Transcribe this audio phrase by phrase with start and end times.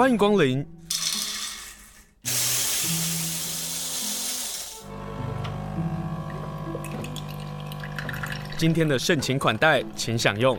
[0.00, 0.66] 欢迎光临。
[8.56, 10.58] 今天的盛情款待，请享用。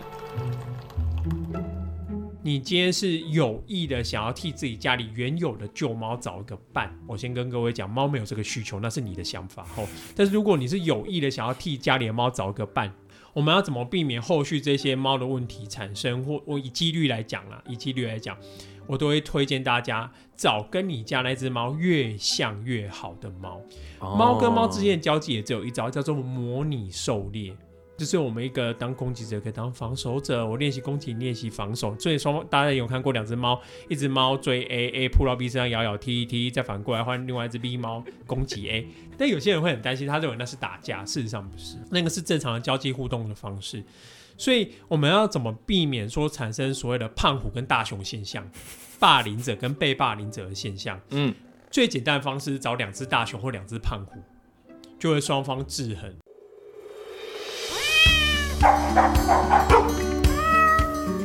[2.43, 9.87] 你今天是有意的想要替自己家里原有的旧猫找一个伴，我先跟各位讲，猫没有这个需求，那是你的想法吼。
[10.15, 12.93] 但是如果你是有意的想要替家里的猫找一个伴，
[13.33, 16.23] 我们要怎么避免后续这些猫的问题产生？
[16.23, 18.37] 或我以几率来讲啦，以几率来讲，
[18.87, 23.61] 我都会推荐大家找跟你家那只猫越像越好的猫。
[23.99, 27.55] 猫跟猫之间的交际也只有一招，叫做模拟狩猎。
[27.97, 30.43] 就是我们一个当攻击者，可以当防守者。
[30.43, 31.95] 我练习攻击，练习防守。
[31.99, 38.87] 所以双方大家有看过两只猫，一只猫追 A，A 扑到 B 身上咬咬踢一踢，再反过来换另外一只 B 猫攻击 A。
[39.19, 43.83] 但有些人会很担心，他认为那是打架，事实上不是，那个是正常的交际互动的方式。
[44.37, 48.47] 所以我们要怎么避免说产生所谓的胖虎跟大熊现象，
[48.99, 50.99] 霸凌者跟被霸凌者的现象？
[51.09, 51.33] 嗯，
[51.69, 54.19] 最简单的方式是找两只大熊或两只胖虎，
[54.99, 56.13] 就会双方制衡。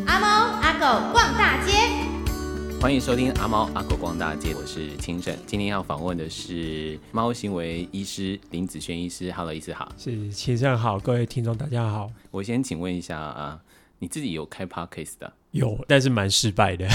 [0.06, 0.26] 阿猫
[0.60, 1.72] 阿狗逛大街，
[2.78, 5.36] 欢迎收听阿猫阿狗逛大街，我是清盛。
[5.44, 9.32] 今天要访问的是猫行为医师林子轩医师。
[9.32, 9.90] Hello，医师好。
[9.98, 12.08] 是清盛好，各位听众大家好。
[12.30, 13.60] 我先请问一下啊，
[13.98, 15.32] 你自己有开 Podcast 的？
[15.50, 16.86] 有，但是蛮失败的。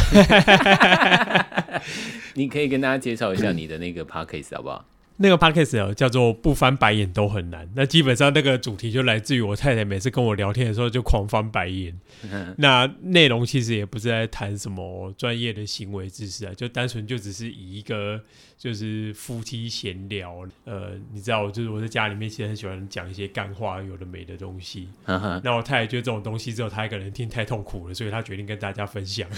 [2.36, 4.86] 你可以跟大家介绍一下你的那个 Podcast 好不好？
[5.22, 7.70] 那个 podcast 叫做不翻白眼都很难。
[7.76, 11.98] 那基本上那个主题就来自于我太太每次跟我聊天的时候就狂翻白眼。
[12.58, 18.20] 那内容其实也不是在谈什么专业的行为知识啊，就单纯就只是以一个
[18.58, 20.48] 就是夫妻闲聊。
[20.66, 24.90] 呃，你知道，就是我在家里面其实很喜欢讲一些干话，有的没的东西。
[25.44, 29.30] 那我太太觉得这种东西只有她一个人听太痛苦了，所以她决定跟大家分享。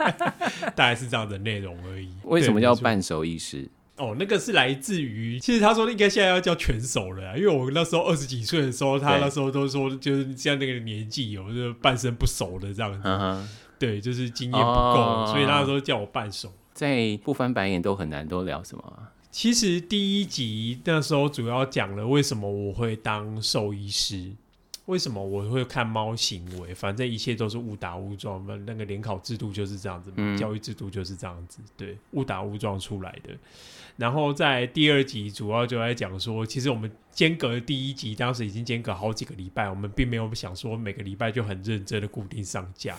[0.76, 2.08] 大概是这样的内容而已。
[2.24, 3.68] 为什么叫半熟医师？
[3.96, 13.48] 哦，那个是来自于，其实他说应该现在要叫拳手了，因为我那时候二十几岁的时候，他那时候都说就是像那个年纪有就是半生不熟的这样子，嗯、
[13.78, 16.52] 对，就是经验不够，哦，所以他那时候叫我半手。
[16.74, 19.08] 在不翻白眼都很难，都聊什么？
[19.30, 24.32] 其实第一集那时候主要讲了为什么我会当兽医师。
[24.86, 26.72] 为什么我会看猫行为？
[26.72, 28.56] 反正一切都是误打误撞嘛。
[28.64, 33.36] 那个联考制度就是这样子，嗯，教育制度就是这样子，对，误打误撞出来的。
[33.96, 42.96] 然后在第二集主要就来讲说，其实我们间隔第一集当时已经间隔好几个礼拜，我们并没有想说每个礼拜就很认真的固定上架。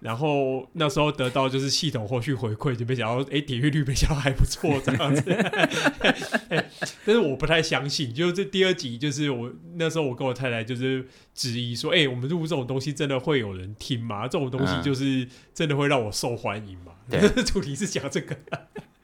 [0.00, 5.22] 然后那时候得到就是系统后续回馈，就没想到哎，点阅率没想到还不错这样子。
[7.04, 14.26] 但是我不太相信，就这第二集就是我那时候我跟我太太就是质疑说，哎，我们录这种东西真的会有人听吗？
[14.26, 16.92] 这种东西就是真的会让我受欢迎吗？
[17.08, 18.36] 对， 主题是讲这个。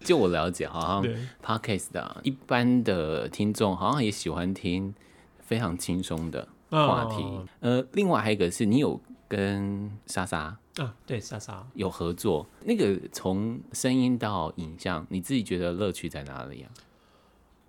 [0.01, 1.15] 就我了解，好像
[1.45, 4.95] Podcast 的一般的听众好像也喜欢听
[5.41, 7.23] 非常轻松的话题。
[7.23, 10.59] 哦、呃，另外还有一个是你有跟莎莎。
[10.76, 12.47] 啊，对，莎莎有合作。
[12.64, 16.70] 那个从声音到影像，你自己觉得乐趣在哪里啊？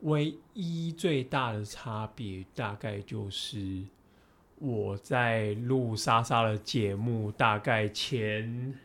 [0.02, 3.82] 唯一最大的差别，大概就是
[4.60, 8.78] 我在录莎莎的节目，大概前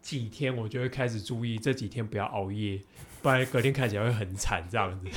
[0.00, 2.80] 几天我就会开始注意，这几天不要熬夜。
[3.22, 5.08] 不然隔天看起来会很惨，这样子，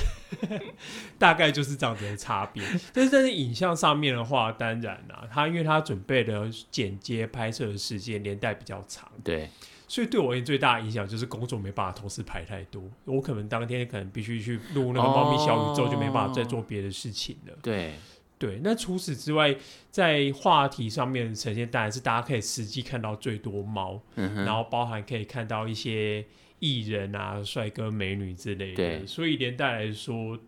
[1.18, 2.62] 大概就是这样子的差别。
[2.92, 9.48] 但是在影像上面的话，当然啦，他因为他准备的剪接拍摄的时间年代比较长，对，
[9.88, 12.82] 所以对我而言最大的影响就是工作没办法同时排太多。
[13.04, 17.54] 我可能当天可能必须去录那个猫咪小宇宙，就没办法再做别的事情了。
[17.62, 17.94] 对
[18.38, 19.56] 对，那除此之外，
[19.90, 26.24] 在话题上面呈现，当然是大家可以实际看到最多猫，嗯，然后包含可以看到一些。
[26.58, 30.38] 艺人啊，帅哥美女之类的，所以连带来说，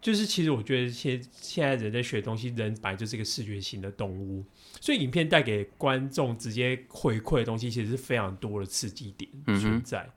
[0.00, 4.44] 就是其实我觉得现现在人在学东西，人本来就是一个视觉型的动物，
[4.80, 10.08] 所以影片带给观众直接回馈的东西，其实是非常多的刺激点存在。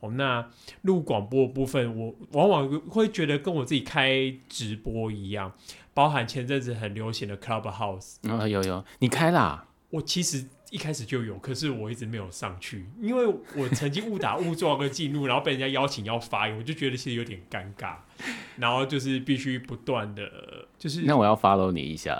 [0.00, 0.50] 哦、嗯，那
[0.82, 5.54] 录广播的部分，我往往会觉得跟我自己开直播一样，
[5.92, 9.68] 包含前阵子很流行的 Clubhouse 啊、哦，有有，你开啦？
[9.90, 10.46] 我其实。
[10.72, 17.96] 一开始就有，可是我一直没有上去，因为我曾经误打误撞个进入，然后被人家邀请要发言，我就觉得其实有点尴尬，
[18.56, 22.18] 然后就是必须不断的，就是那我要 follow 你一下，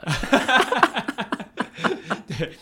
[2.29, 2.53] 对。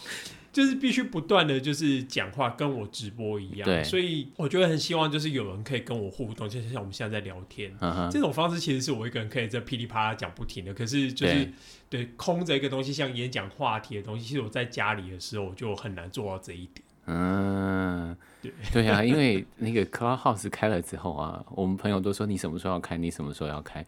[0.52, 10.74] 就是必须不断的就是讲话，跟我直播一样，对，所以我觉得很希望就是有人可以跟我互动，就像我们现在在聊天，嗯、这种方式其实是我一个人可以在噼里啪啦讲不停的。
[10.74, 11.44] 可是就是
[11.88, 16.82] 对，对空着一个东西，像演讲话题的东西，其实我在家里的时候我就很难做到这一点。
[17.06, 18.52] 嗯，对。
[18.72, 22.96] 对啊，因为那个 Clubhouse 开了之后啊，我们朋友都说你什么时候要开？
[22.96, 23.84] 你什么时候要开？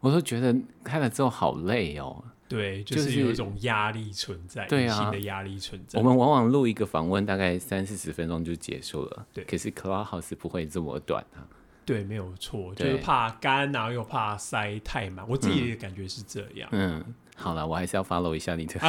[0.00, 0.54] 我都觉得
[0.84, 2.22] 开了之后好累哦。
[2.48, 5.98] 对，就是有一种压力存在，对啊，新的压力存在。
[5.98, 9.26] 我们往往录一个访问，大概三四十分钟就结束了。
[9.32, 11.48] 对，可是 Clubhouse 不会这么短啊。
[11.84, 15.26] 对，没有错，就是怕干，然后又怕塞太满。
[15.28, 16.68] 我自己的感觉是这样。
[16.72, 18.78] 嗯，嗯好了，我还是要 follow 一下你的。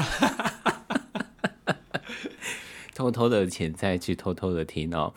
[2.93, 5.11] 偷偷的潜在去偷偷的听哦。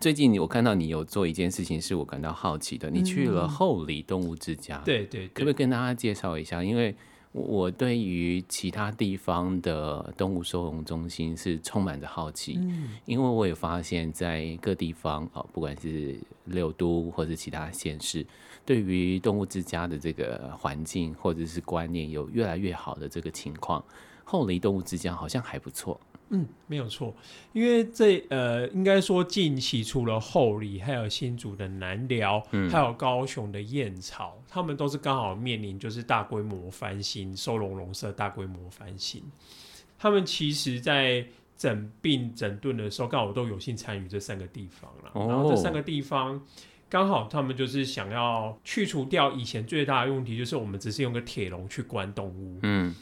[0.00, 2.90] 最近我看到你有做一件事情，是我感到好奇的。
[2.90, 6.64] 你去了后里动物之家，对对，可不可以跟大家介绍一下？
[6.64, 6.96] 因为
[7.32, 18.26] 我对于其他地方的动物收容中心是充满着好奇，嗯，因为我也发现，在各地方啊，不管是六都或者其他县市，
[18.66, 23.84] 对于动物之家的这个环境或者是观念有越来越好的这个情况。
[24.24, 26.00] 后离动物之家好像还不错。
[26.32, 27.12] 嗯，没有错，
[27.52, 39.20] 因为这呃，应该说近期除了后里，还有新竹的南寮，嗯，还有高雄的燕巢，他们都是刚好面临就是大规模翻新，收容笼舍大规模翻新。
[39.98, 45.10] 他们其实，在整并整顿的时候，刚好都有幸参与这三个地方了。
[45.14, 46.40] 哦，然后这三个地方
[46.88, 52.60] 刚好他们就是想要去除掉以前最大的问题，就是我们只是用个铁笼去关动物。
[52.62, 52.94] 嗯。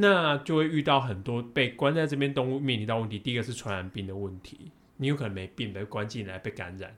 [0.00, 3.18] 那就会遇到很多被关在这边动物面临到问题。
[3.18, 6.96] 第一个是传染病的问题，你有可能没病被关进来被感染。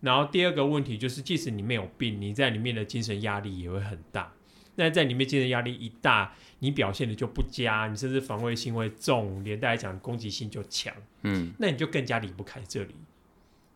[0.00, 4.30] 然后第二个问题就是，即使你没有病，你在里面的精神压力也会很大。
[4.74, 10.92] 那在里面精神压力一大，你表现的就不佳，你甚至防卫性会重，连带来讲攻击性就强。
[11.22, 12.94] 嗯，那你就更加离不开这里。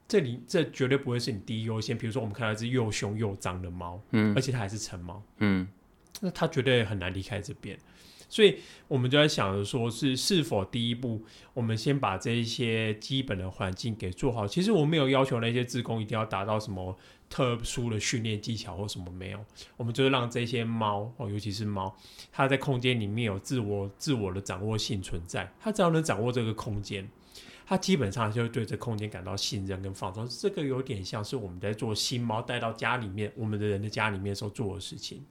[0.06, 1.96] 这里这绝对不会是你第一优先。
[1.96, 5.66] 比如说我们看到一只又凶又脏的猫，嗯，而且它还是成猫，嗯，
[6.20, 7.78] 那它绝对很难离开这边。
[8.28, 11.22] 所以我们就在想着说，是是否第一步，
[11.54, 14.46] 我们先把这一些基本的环境给做好。
[14.46, 16.96] 其实我们没有要求那些职工一定要达到什么
[17.30, 19.44] 特殊的训练技巧或什么没有，
[19.76, 21.96] 我们就是让这些猫哦，尤其是猫，
[22.30, 25.50] 它在空间里面有自我自我的掌握性存在。
[25.58, 27.08] 它只要能掌握这个空间，
[27.66, 30.28] 它基本上就会对这空间感到信任跟放松。
[30.28, 35.24] 这个有点像是我们在做新猫带到家里面，我们的人的家里面时候做的事情。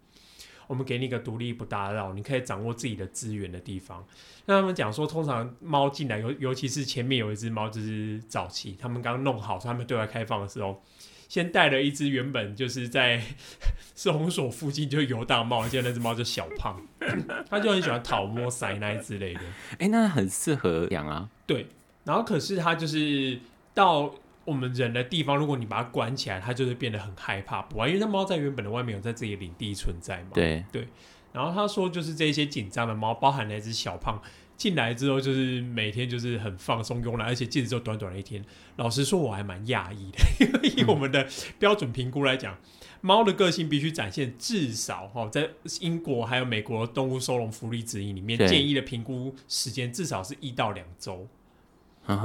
[0.67, 4.05] 我们给你一个独立不打扰，你可以掌握自己的资源的地方。
[4.45, 10.83] 那他们讲说，通常猫进来，尤尤其是前面有一只猫，就是早期他们刚弄好，他们对外开放的时候，
[11.27, 13.21] 先带了一只原本就是在
[13.95, 16.81] 收容所附近就游荡猫，现在那只猫就小胖，
[17.49, 19.41] 他就很喜欢讨摸塞奶之类的。
[19.71, 21.29] 哎、欸，那很适合养啊。
[21.45, 21.67] 对，
[22.03, 23.39] 然后可是他就是
[23.73, 24.13] 到。
[24.47, 30.29] 我们人的地方，如果你把它关起来，它就会变得很害怕，不安，因为它猫在原本的外面有在自己的领地存在嘛。
[30.33, 30.87] 对对。
[31.33, 34.19] 然后他说，就是这些紧张的猫，包含那只小胖
[34.55, 38.43] 进来之后，就是每天就是很放松慵懒，而且进来之后短短的一天，
[38.77, 41.27] 老实说我还蛮讶异的， 因为以我们的
[41.59, 42.57] 标准评估来讲，
[43.01, 45.49] 猫、嗯、的个性必须展现至少哈，在
[45.81, 51.27] 英国还有美国动物收容福利指引里面建议的评估时间至少是一到两周。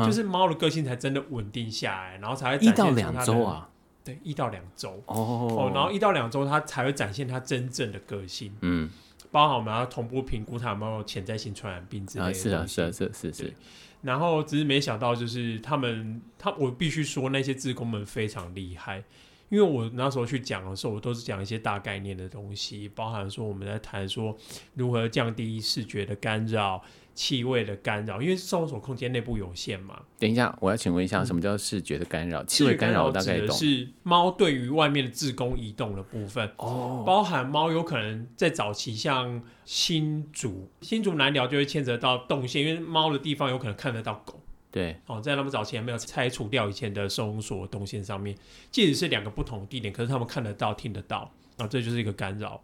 [0.04, 3.68] 就是猫的个性才真的稳定下来，然后才会展现出它的，一到两周啊，
[4.04, 5.02] 对，一到两周。
[5.06, 8.88] 哦，哦，然后一到两周它才会展现它真正的个性，嗯，
[9.30, 13.54] 包含我们要同步评估它有没有潜在性传染病之类的，啊，是啊，是啊，是是是，
[14.02, 19.02] 然后只是没想到就是他们，他我必须说那些志工们非常厉害，
[19.48, 24.36] 因为我那时候去讲的时候，我都是讲一些大概念的东西，包含说我们在谈说
[24.74, 26.82] 如何降低视觉的干扰。
[27.14, 30.02] 气味的干扰，因为收容所空间内部有限嘛。
[30.18, 32.42] 等一下，我要请问一下，什么叫视觉的干扰？
[32.44, 33.56] 气、嗯、味干扰我大概懂。
[33.56, 44.40] 是猫对于外面的自工移动的部分哦，包含猫有可能在早期，像新竹、新竹南寮就会牵扯到动线，因为猫的地方有可能看得到狗。
[44.70, 48.34] 对，哦，在他们早期还没有拆除掉以前的收容所动线上面，
[48.70, 52.62] 即使是两个不同的地点，可是他们看得到、听得到，啊，这就是一个干扰。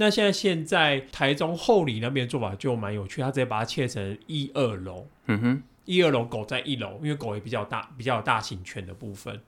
[0.00, 9.38] 那现在现在台中后里那边做法就蛮有趣，他直接把它切成一二楼，嗯哼，一二楼狗在一楼，因为狗也比较大，比较有大型犬的部分，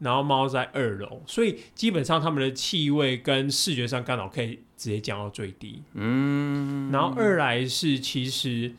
[0.00, 8.70] 然后猫在二楼，所以基本上他们的气味跟视觉上干扰可以直接降到最低，嗯，然后二来是其实，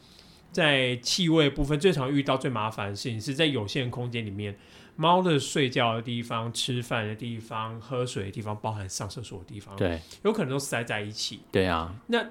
[0.51, 4.55] 在气味部分最常遇到最麻烦的事情是在有限空间里面。
[4.95, 11.39] 猫的睡觉的地方、吃饭的地方、喝水的地方，包含上厕所的地方，对，有可能都塞在一起。
[11.51, 12.23] 对啊，那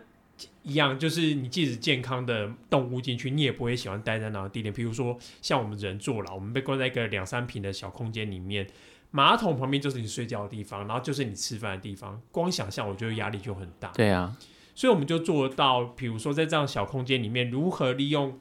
[0.63, 4.73] 一样就是你即使健康的动物进去，你也不会喜欢待在那个地点。
[4.73, 8.67] 比如说像我们人坐牢，我们被关在一个两三平的小空间里面，
[9.11, 12.21] 马桶旁边就是你睡觉的地方，然后就是你吃饭的地方。
[12.31, 13.89] 光想象，我觉得压力就很大。
[13.91, 14.37] 对啊，
[14.75, 18.39] 所以我们就做到，比如说在这样小空间里面，如何利用。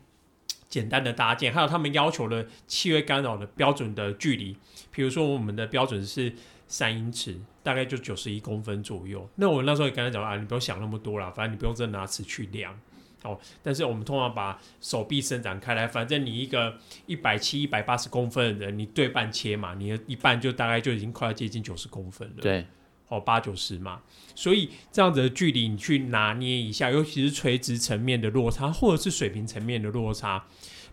[0.72, 4.58] 简单的搭建，还有他们要求的气味干扰的标准的距离，
[4.90, 6.34] 比如说我们的标准是
[6.68, 9.30] 三英尺，大概就九十一公分左右。
[9.36, 12.80] 那我那时候也跟他讲啊，你不用想那么多啦，反正你不用真的拿尺去量。
[13.24, 16.76] 哦，但是我们通常把手臂伸展开来，反正你一个
[17.06, 22.42] 一百七、一百八十公分的人，你对半切嘛，你的一半就大概就已经快要接近九十公分了。
[22.42, 22.66] 对。
[23.12, 24.02] 哦，八九十嘛，
[24.34, 30.46] 所以这样子的距离你去拿捏一下，尤其是垂直层面的落差，或者是水平层面的落差，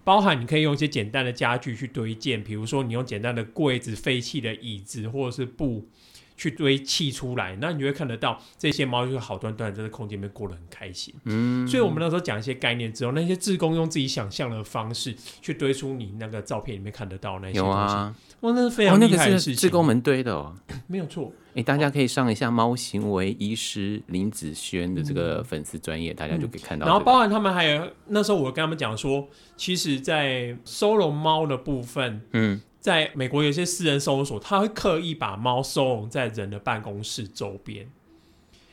[0.03, 5.89] 包含你可以用一些简单的家具去堆建，比如说你用简单的柜子、废弃的椅子或者是布。
[6.39, 11.13] 去堆砌出来，那你就会看得到这些猫就是好端端在这个空间里面过得很开心。
[11.25, 17.69] 嗯，所以我们那时候讲一些概念之后，那些志工用自己想象的方式去堆出你那个照片里面看得到那些东西。
[17.69, 19.57] 有啊，哇，那是非常厉害的事情。
[19.57, 20.55] 志工们堆的哦，
[20.87, 21.33] 没有错。
[21.49, 26.87] 哎、欸，大家可以上一下猫行为医师林子轩的这个粉丝专页，大家就可以看到。
[26.87, 32.61] 然后包含他们还有那时候我跟他们讲说，其实，在收容猫的部分，嗯。
[32.81, 37.91] 在美国，有些私人收容所，他会刻意把猫收容在人的办公室周边。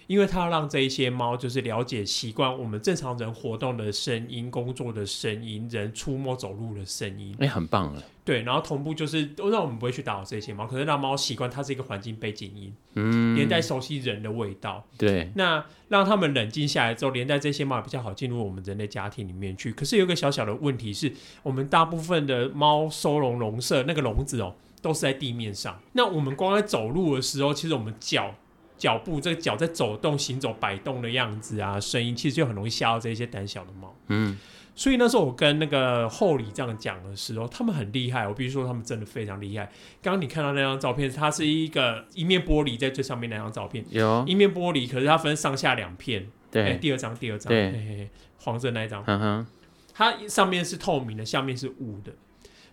[0.07, 8.03] 因为它要让这一些猫就是了解习惯我们正常人活动的声音、工作的声音、人出没走路的声音，哎、欸，很棒了。
[8.23, 14.83] 对，然后同步就是都让我们不会去打扰这些猫，可是让猫习惯它是一个环境背景音，嗯，连带熟悉人的味道。
[14.97, 19.71] 对，那让他们冷静下来之后，连带这些猫也比较好进入我们人类家庭里面去。
[19.71, 25.79] 可是有一个小小的问题是，我们大部分的猫收容笼舍那个笼子哦，都是在地面上。
[25.93, 28.33] 那我们光在走路的时候，其实我们脚。
[28.77, 33.95] 脚步，这个脚在走动、行走、摆动的样子啊，声音其实就很容易吓到这些胆小的猫。
[34.07, 34.37] 嗯，
[34.75, 38.27] 所以那时候我跟那个后里这样讲的时候，他们很厉害。
[38.27, 39.65] 我必须说，他们真的非常厉害。
[40.01, 46.27] 刚刚你看到那张照片，它是一个一面玻璃在最上面那张照片，有一面玻璃，可是它分上下两片。
[46.51, 49.47] 对、欸，第二张，第二张，对嘿嘿，黄色那一张，嗯哼，
[49.93, 52.13] 它上面是透明的，下面是雾的。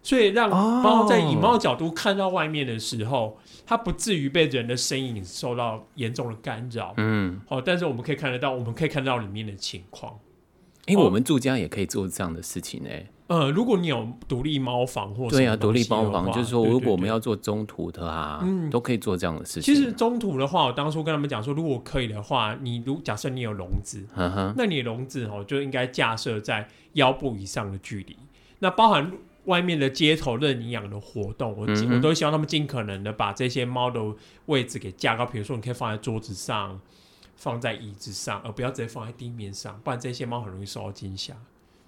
[0.03, 6.93] 所以让猫在以猫角度看到外面的时候，哦、它不至于被人的身影受到严重的干扰。
[6.97, 10.19] 嗯，好、哦，但是我们可以看得到，我们可以看到里面的情况。
[10.87, 12.91] 因为我们住家也可以做这样的事情呢。
[13.29, 19.73] 呃，如果你有独立猫房或对啊，独立猫房，就是说，如果我们要做中途的啊，嗯，都可以做这样的事情。
[19.73, 24.05] 其实中途的话，我当初跟他们讲说，如果可以的话，你如假设你有笼子，
[24.57, 28.17] 那你的笼子哦就应该架设在腰部以上的距离，
[28.59, 29.13] 那包含。
[29.47, 34.01] 外面的街头认领养的活动，我、嗯、我都希望他们尽可能的把这些猫的
[34.47, 35.27] 位置给架高。
[35.27, 36.81] 比如说，你可以放在桌子上，
[37.35, 41.35] 放在椅子上，而不要直接放在地面上，不然这些猫很容易受到惊吓。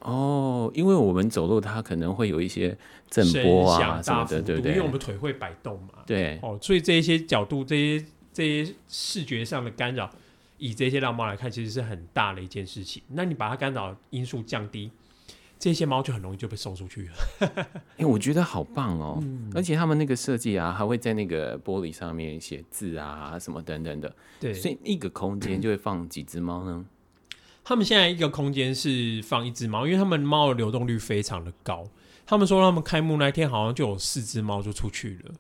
[0.01, 2.77] 哦，因为我们走路，它可能会有一些
[3.09, 4.73] 震波啊什么的，对不对？
[4.73, 6.03] 因为我们腿会摆动嘛。
[6.05, 6.39] 对。
[6.43, 10.11] 哦，所以这一些角度、这些这些视觉上的干扰，
[10.59, 13.03] 以这些浪猫来看，其实是很大的一件事情。
[13.09, 14.91] 那你把它干扰因素降低。
[15.65, 17.13] 这些猫就很容易就被送出去了。
[17.39, 17.67] 哎、
[17.97, 19.19] 欸，我觉得好棒哦！
[19.23, 24.15] 嗯、而且他们那个设计啊，还会在那个玻璃上面写字啊，什么等等的。
[24.39, 26.85] 对，所以一个空间就会放几只猫呢？
[27.65, 31.89] 他们现在一个空间是放一只猫，因为他们猫的流动率非常的高。
[32.27, 35.35] 他们说他们开幕那天好像就有四只猫就出去了。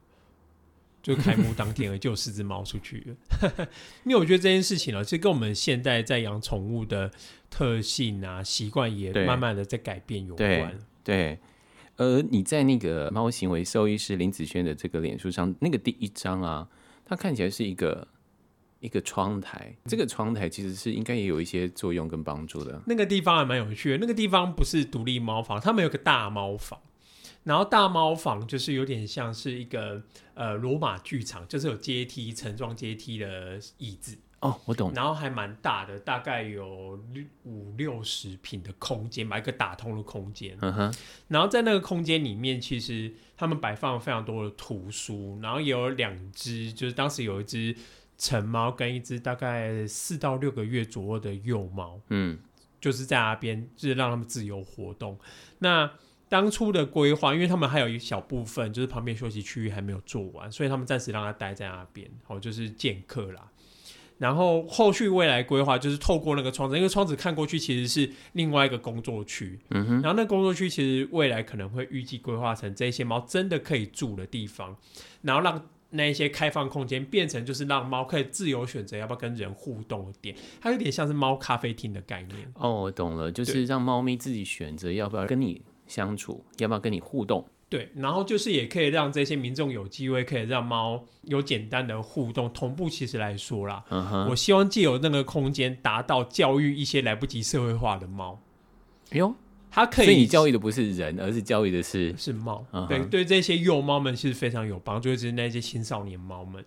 [1.03, 3.69] 就开幕当天，就有四只猫出去了。
[4.05, 7.11] 因为我觉得这件事情呢，其实跟我们现在在养宠物的
[7.55, 10.77] 特性啊、习惯也慢慢的在改变有关。
[11.05, 11.39] 对，对，
[11.95, 16.69] 呃，你在那个猫行为兽医师林子轩的这个脸书上，那个第一张啊，
[17.05, 18.09] 它看起来是一个
[18.81, 19.73] 一个窗台。
[19.85, 22.83] 这个窗台其实是应该也有一些作用跟帮助的。
[22.87, 23.99] 那个地方还蛮有趣的。
[23.99, 26.81] 那个地方不是独立猫房，他们有个大猫房。
[27.45, 30.03] 然后大猫房就是有点像是一个
[30.35, 34.93] 呃罗马剧场，就是有阶梯、层状阶梯的椅子哦，我懂。
[34.95, 37.01] 然后还蛮大的，大概有
[37.45, 40.55] 五六十平的空间，买一个打通的空间。
[40.61, 40.95] 嗯哼。
[41.29, 47.75] 然后在那个空间里面，其实他们摆放了非常多的图书，然后也有两只，就是当时有一只
[48.19, 52.39] 成猫跟一只大概四到六个月左右的幼猫，嗯，
[52.79, 55.19] 就是在那边，就是让他们自由活动。
[55.61, 55.91] 那
[56.29, 63.51] 当初的规划，因为他们还有一小部分就是旁边休息区域还没有做完，所以他们暂时让它待在那边，好，就是见客啦。
[64.19, 70.03] 然后后续未来规划就是透过那个窗子，因为窗子看过去其实是另外一个工作区，嗯哼。
[70.03, 74.77] 然后那工作区其实未来可能会预计规划成这些猫真的可以住的地方，
[75.23, 82.53] 然后让那一些开放空间变成就是让猫可以自由选择要不要跟人互动的点，它有点像是猫咖啡厅的概念。
[82.55, 85.63] 哦，我懂了，就是让猫咪自己选择要不要跟你。
[85.87, 87.47] 相处要不要跟你互动？
[87.75, 92.49] 对，然后就是也可以让这些民众有机会可以让猫有简单的互动。
[92.53, 93.83] 同步其实来说啦，
[94.31, 98.41] 我希望借由那个空间达到教育一些来不及社会化的猫。
[99.11, 99.35] 哎呦，
[99.73, 100.07] 它可以。
[100.07, 102.65] 所以你教育的不是人，而是教育的是是猫。
[102.89, 106.65] 对，对这些幼猫们其实非常有帮助，就是那些青少年猫们。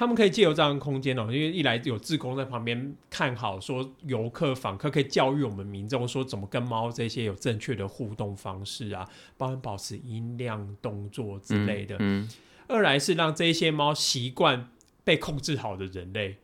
[0.00, 11.96] 他们可以借由这样的空间哦，因为一来有志工在旁边看好，说游客访客可以教育我们民众说怎么跟猫这些有正确的互动方式啊，包含保持音量、动作之类的。
[11.98, 12.26] 嗯。
[12.66, 14.70] 二来是让这些猫习惯
[15.04, 16.38] 被控制好的人类，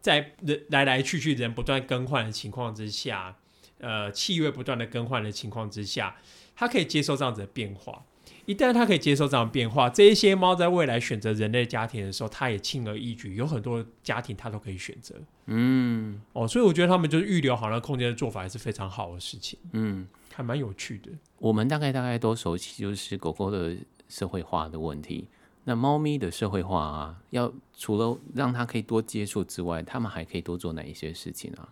[0.00, 3.36] 在人来来去去人不断更换的情况之下，
[3.78, 6.14] 呃，气味不断的更换的情况之下，
[6.54, 8.04] 它可以接受这样子的变化。
[8.46, 15.14] 一旦它可以接受这样的变化，这一些猫在未来选择人类家庭的时候，它也轻而易举，有很多家庭它都可以选择。
[15.46, 19.58] 嗯，哦，所以我觉得他们就是预留好那空间的做法，还是非常好的事情。
[19.72, 21.10] 嗯，还蛮有趣的。
[21.38, 23.76] 我们大概大概都熟悉，就是狗狗的
[24.08, 25.28] 社会化的问题。
[25.64, 31.68] 那猫咪的社会化啊，要除了让它可以多接触之外，它们还可以多做哪一些事情啊？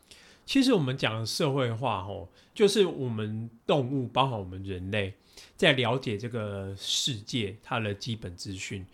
[0.46, 5.14] 其实我们讲的社会化，哦，就是我们动物，包括我们人类。
[5.56, 8.84] 在了解这个世界，它的基本资讯，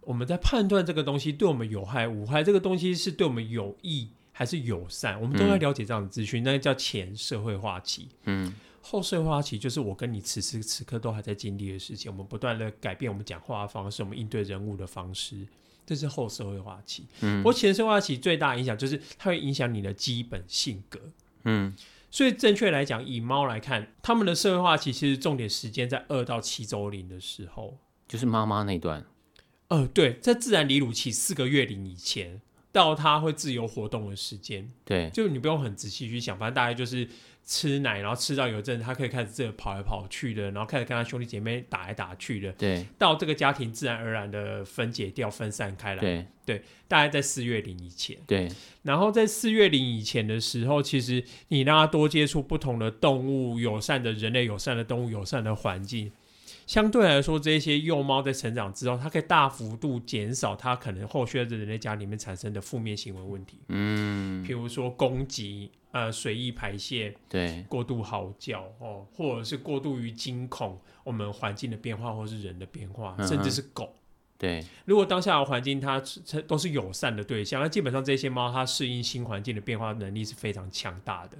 [0.00, 6.42] 我们在判断这个东西对我们有害无害，这个东西是对我们有益还是友善，我们都要了解这样的资讯。
[6.42, 15.36] 嗯、那个叫前社会化期，嗯，后社会化期就是我跟你此时此刻都还在经历的事情，我们不断的改变我们讲话的方式，我们应对人物的方式，
[15.86, 17.04] 这是后社会化期。
[17.20, 21.00] 嗯，不过前社会化期最大影响就是它会影响你的基本性格，
[21.44, 21.74] 嗯。
[22.10, 29.04] 所以，正确来讲，以猫来看，它们的社会化期其实重点时间在二到七周龄的时候，就是妈妈那段。
[29.68, 32.40] 呃，对，在自然离乳期四个月龄以前，
[32.72, 34.70] 到它会自由活动的时间。
[34.84, 37.08] 对，就你不用很仔细去想，反正大概就是。
[37.50, 42.52] 吃奶，然后吃到有阵，他可以开始这跑来跑去的，然后开始跟他兄弟姐妹打来打去的。
[42.52, 46.00] 对，到这个家庭自然而然的分解掉、分散开来。
[46.02, 48.14] 对，对，大概在四月龄以前。
[48.26, 48.50] 对，
[48.82, 56.12] 然后在四月龄以前的时候，其实你让他多接触不同的动物，友善的人类、友善的动物、友善的环境。
[56.68, 63.58] 相对来说，这些幼猫在成长之后，它可以大幅度减少它可能后续在人类家里面产生的负面行为问题。
[63.68, 73.94] 嗯，比如说攻击、呃随意排泄、对过度嚎叫哦，或者是过度于惊恐我们环境的变化，或是人的变化，嗯、甚至是狗。
[74.36, 76.00] 对，如果当下的环境它
[76.46, 81.38] 都是友善的对象，那基本上这些猫它适应新环境的变化能力是非常强大的。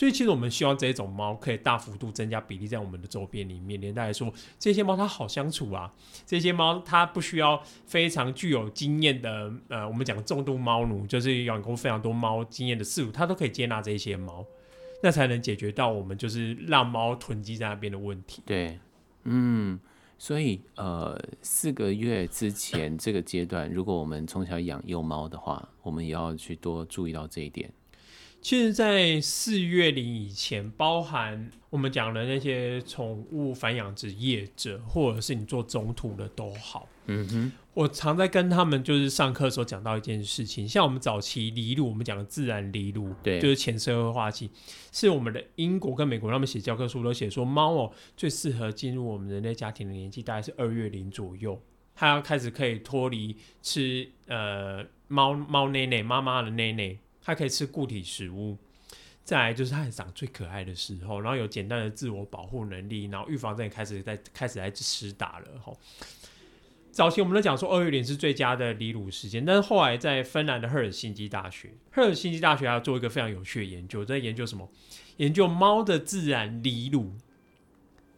[0.00, 3.78] 所以，其实我们希望这种猫可以大幅度增加比例在我们的周边里面。
[3.78, 5.92] 连带来说，这些猫它好相处啊。
[6.24, 14.46] 这些猫它不需要非常具有经验的，呃，我们讲重度猫奴，就是养过非常多猫经验的饲主，它都可以接纳这些猫，
[15.02, 18.42] 那才能解决到我们就是让猫囤积在那边的问题。
[18.46, 18.80] 对，
[19.24, 19.78] 嗯，
[20.16, 27.70] 所以呃，四个月之前这个阶段，如果我们从小养幼猫的话，我们也要去多注意到这一点。
[28.40, 36.88] 其实，在四月龄以前，包含我们讲的那些宠物繁养殖业者，或者是你做中途的都好。
[37.04, 44.48] 嗯哼，我常在跟他们就是上课的时候讲到一件事情，像我们早期离乳，我们讲的自然离乳，对，就是前社会化期，
[44.90, 51.60] 是我们的英国跟美国他们写教科书都写说，猫哦最适合进入我们人类家庭的年纪大概是二月龄左右，
[51.94, 56.96] 它要开始可以脱离吃呃猫猫奶奶妈妈的奶奶。
[57.22, 58.56] 它可以吃固体食物，
[59.24, 65.78] 再来就是它很长最可爱的时候，然后有简单的自我保护能力，然后预防针也开始在开始来施打了吼。
[66.90, 74.68] 早期我们都讲说二月龄是最佳的离乳时间，但是后来在芬兰的赫尔辛基大学，赫尔辛基大学还要做一个非常有趣的研究，在研究什么？
[75.18, 77.12] 研究猫的自然离乳。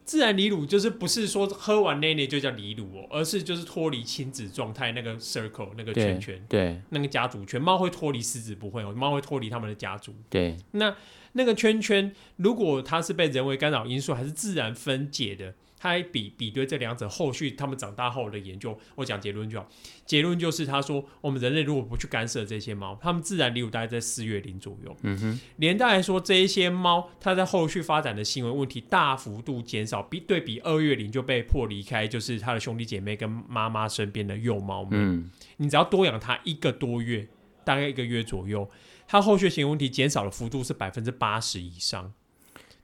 [0.04, 10.94] 自然离乳就是不是说喝完奶奶就叫离乳哦，而是就是脱离亲子状态那个 circle 那个圈圈，对，对那个家族圈，猫会脱离狮子不会哦，猫会脱离他们的家族，对，那
[11.32, 15.54] 那个圈圈如果它是被人为干扰因素还是自然分解的。
[15.82, 19.68] 他还比比对这两者后续他们长大后的研究，我讲结论就好。
[20.06, 24.96] 结论就是他说，我们人类如果不去干涉这些猫，它们自然离乳大概在四月龄左右。
[25.02, 25.40] 嗯哼。
[25.56, 34.92] 连带来说，这一些猫它在后续发展的行为问题大幅度减少，比对比二月龄就被迫离开，就是他的兄弟姐妹跟妈妈身边的幼猫们。
[34.92, 35.30] 嗯。
[35.56, 37.26] 你只要多养它一个多月，
[37.64, 38.70] 大概一个月左右，
[39.08, 42.12] 它后续行为问题减少的幅度是百分之八十以上。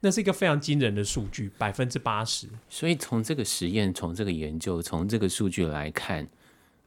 [0.00, 2.46] 那是一个非常惊人的数据，百分之八十。
[2.68, 6.28] 所以从这个实验、从这个研究、从这个数据来看，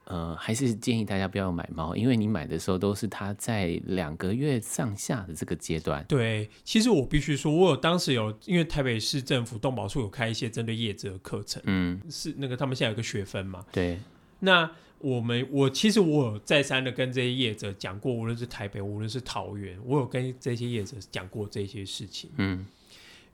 [0.06, 6.04] 呃，还是建议大家不要买猫，因为你买的时候都是它在两个月上下的这个阶段。
[6.08, 13.66] 对，其实我必须说，我有当时有，因为台北市政府动保处有开一些针对业者的课程，嗯，是那个他们现在有个学分嘛？
[13.72, 14.00] 对。
[14.40, 22.66] 那我们我其实我有再三的跟这些业者讲过，无论是台北，无论是桃园，我有跟这些业者讲过这些事情，嗯。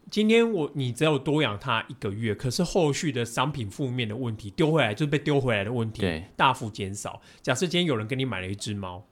[0.09, 7.21] 今天我你只有多养它一个月，可是后续的商品负面的问题丢回来就是被丢回来的问题，大幅减少。
[7.41, 9.05] 假设今天有人跟你买了一只猫，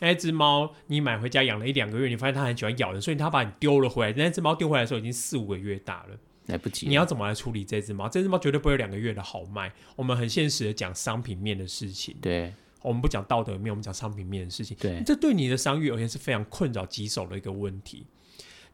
[0.00, 4.12] 那只猫你买回家养了一两个月，你发现它很喜欢咬人，所以它把你丢了回来。
[4.16, 6.86] 那只猫丢回来的时候已经四五个月大了，来不及。
[6.86, 8.08] 你要怎么来处理这只猫？
[8.08, 9.72] 这只猫绝对不会有两个月的好卖。
[9.96, 14.76] 我们很现实的讲商品面的事情，对，我们不讲道德面，我们讲商品面的事情。
[14.78, 18.06] 对，这对你的商誉而言是非常困扰棘手的一个问题。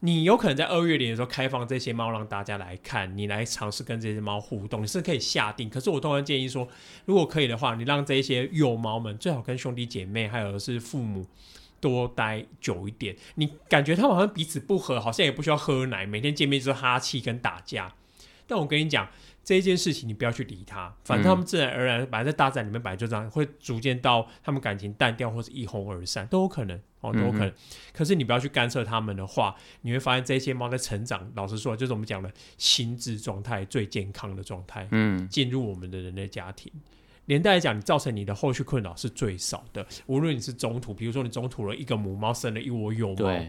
[0.01, 5.69] 你有可能在二月里的时候开放这些猫让大家来看，你来尝试跟这些猫互动，你是可以下定。
[5.69, 6.67] 可是我当然建议说，
[7.05, 11.25] 如果可以的话，你让这些幼猫们最好跟兄弟姐妹还有是父母
[11.79, 13.15] 多待久一点。
[13.35, 17.93] 你感觉他们好像彼此不和，好像也不需要喝奶，每天见面就是哈气跟打架。
[18.45, 19.07] 但我跟你讲。
[19.45, 27.53] 这一件事情你不要去理他，反正他们自然而然，本来在大自然里面本来就这样，会逐渐到他们感情淡掉或是一哄而散都有可能哦，都有可能。
[27.93, 36.71] 可是你不要去干涉他们的话，你会发现这些猫在成长，老实说，就是我们讲的心智状态最健康的状态，嗯，进入我们的人类家庭，
[37.25, 39.85] 连带来讲，你造成你的后续困扰是最少的。
[40.07, 43.45] 无论你是中途，比如说你中途了一个母猫生了一窝幼猫，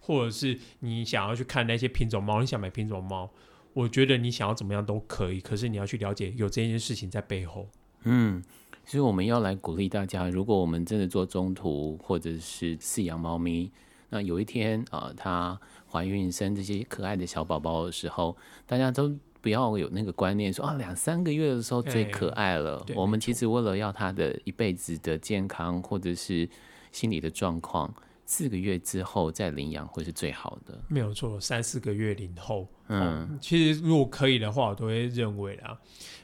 [0.00, 3.30] 或者是你想要去看那些品种猫，你想买品种猫。
[3.74, 7.66] 我觉得你想要怎么样都可以，可是你要去了解有这件事情在背后。
[8.02, 8.42] 嗯，
[8.84, 13.70] 所以我们要来鼓励大家，如果我们真的做中途或者是饲养猫咪，
[14.10, 15.58] 那有一天啊，它
[15.90, 22.84] 怀孕生这些可爱的小宝宝的时候，大家都不要有那个观念说啊，两三个月的时候最可爱了。
[22.94, 26.48] 我们其实为了要它的一辈子的健康或者是
[26.90, 27.92] 心理的状况。
[28.24, 31.38] 四个月之后再领养会是最好的，没有错。
[31.40, 35.76] 三四个月领后，嗯，其实如果可以的话，我都会认为啊，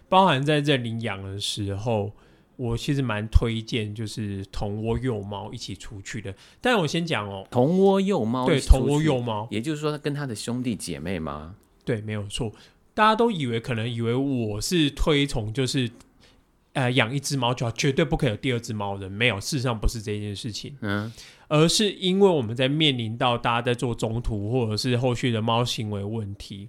[0.09, 2.13] 包含在这领养的时候，
[2.59, 6.35] 我其实蛮推荐就是同窝幼猫一起出去的。
[6.61, 11.55] 但我先讲哦，同窝幼猫，对，同窝幼猫，也就是说他跟他的兄弟姐妹吗？
[11.87, 12.53] 对，没有错。
[12.93, 15.91] 大家都以为可能以为我是推崇就是。
[16.75, 19.09] 呃，养一只猫就好，绝对不可以有第二只猫的。
[19.09, 20.77] 没有，事实上不是这件事情。
[20.81, 21.13] 嗯，
[21.49, 26.69] 而是因为我们在面临到大家在做中途或者是后续的猫行为问题，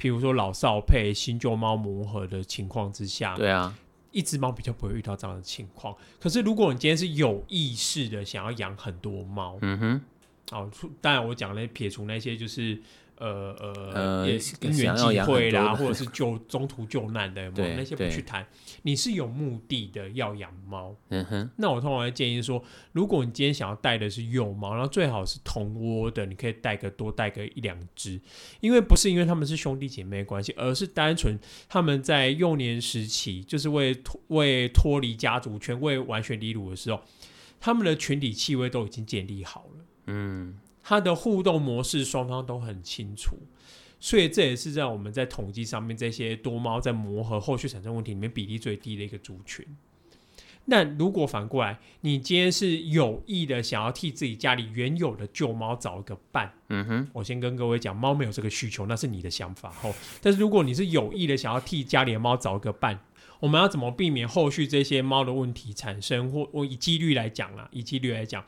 [0.00, 3.76] 譬如说老少配、新旧猫磨合的情况之下，对啊，
[4.14, 5.94] 一只猫比较不会遇到这样的情况。
[6.18, 10.00] 可是如果你今天是有意识的想要养很多猫，嗯哼，
[10.50, 10.70] 好，
[11.02, 12.80] 当然我讲了撇除那些就是。
[13.18, 13.54] 呃
[13.92, 18.46] 呃，也是因缘际会啦，或者是 救中途救难的，对那些不去谈。
[18.82, 21.50] 你是有目的的要养猫，嗯哼。
[21.56, 28.20] 那我通常会建议说，如果你今天想要带的是幼猫，然后最好是同窝的，你可以带个多带个一两只，
[28.60, 33.96] 因为不是因为他们是兄弟姐妹关系，而是单纯他们在幼年时期，就是为
[34.28, 37.00] 为脱离家族圈，为完全离乳的时候，
[37.60, 40.58] 他们的群体气味都已经建立好了，嗯。
[40.86, 43.38] 它的互动模式双方都很清楚，
[43.98, 49.66] 所以这也是在我们在统计上面，这些多猫在磨合后续产生问题里面比例最低的一个族群。
[50.66, 59.94] 那如果反过来，你今天是有意的想要替自己家里原有的旧猫找一个伴，嗯哼，我先跟各位讲，猫没有这个需求，那是你的想法吼。
[60.22, 62.98] 但是如果你是有意的想要替家里的猫找一个伴，
[63.40, 66.30] 我们要怎么避免后续这些猫的问题产生？
[66.30, 68.44] 或我以几率来讲啊，以几率来讲。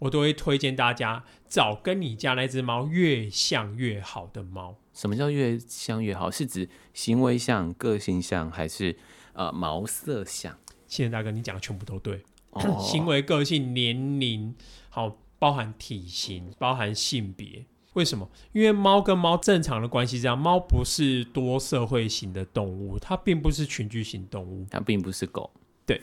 [0.00, 4.76] 我都会推荐大家找跟你家那只猫越像越好的猫。
[4.92, 6.30] 什么叫越像越好？
[6.30, 8.98] 是指行为像、个性像，还是
[9.32, 10.58] 呃毛色像？
[10.86, 12.24] 现在大哥，你讲的全部都对。
[12.50, 14.54] 哦、 行为、个性、年龄，
[14.88, 17.64] 好，包含体型，包含性别。
[17.94, 18.28] 为什么？
[18.52, 25.50] 因为猫跟猫正常的关系这样，猫不是多社会型的动物，它并不是群居型动物，它并不是狗。
[25.86, 26.00] 对，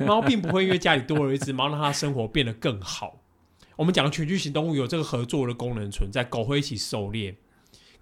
[0.00, 3.20] 猫并不会因为家里多了一只猫，让它生活变得更好。
[3.78, 7.36] 我们讲的群居型动物有这个合作的功能存在，狗会一起狩猎，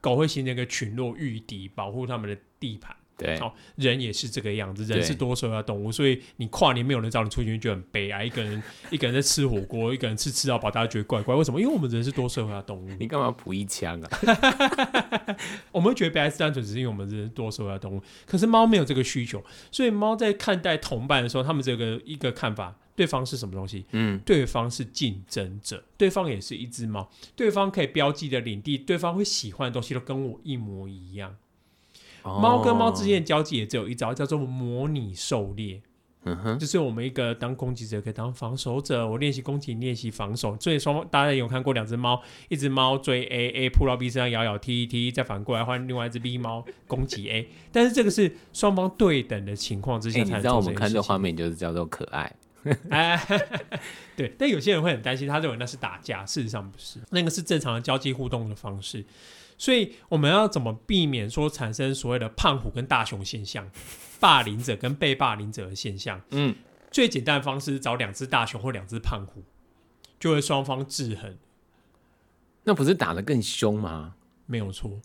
[0.01, 2.97] 狗会形成一个群落御敌，保护他们的地盘。
[3.19, 8.25] 对，好，人也是这个样子，人是多兽的动物，所以你跨年没有人找你出去，就很悲哀。
[8.25, 11.35] 一个人 一个人在吃火锅，一个人吃吃到饱，大家觉得怪怪。
[11.35, 11.61] 为什么？
[11.61, 12.89] 因为我们人是多社会的动物。
[13.01, 14.11] 你干嘛补一枪啊？
[15.73, 22.77] 我们会觉得悲哀是单纯只是因为我们人是多社会的动物，可是猫没有这个需求，所以猫在看待同伴的时候，他们这个一个看法。
[22.95, 23.85] 对方是什么东西？
[23.93, 31.37] 嗯，对方是竞争者，对方也是一只猫，对方可以标记的领地，对方会喜欢的东西都跟我一模一样。
[32.27, 35.81] 哦、猫跟猫之间的交际也只有一招，叫做模拟狩猎。
[36.29, 40.59] 嗯哼，就是我们一个当攻击者可以当防守者，我练习攻击，练习防守。
[40.59, 47.49] 所以双方大家有看过两只猫，一只猫追 A，A 扑到 B 身上咬咬踢一踢，再反过来换另外一只 B 猫攻击 A。
[47.71, 50.37] 但是这个是双方对等的情况之下才能做。
[50.39, 52.35] 你知道我们看这画面就是叫做可爱。
[52.91, 53.17] 哎，
[54.17, 59.05] 对，但有些人会很担心，他认为那是打架，事实上不是，那个是正常的交际互动的方式。
[59.59, 63.71] 所以我们要怎么避免说产生所谓的胖虎跟大熊现象，
[64.21, 66.21] 霸凌者跟被霸凌者的现象？
[66.31, 66.55] 嗯，
[66.91, 69.43] 最简单的方式是找两只大熊或两只胖虎，
[70.19, 71.37] 就会双方制衡。
[72.65, 74.15] 那不是打得更凶吗？
[74.47, 75.01] 没有错。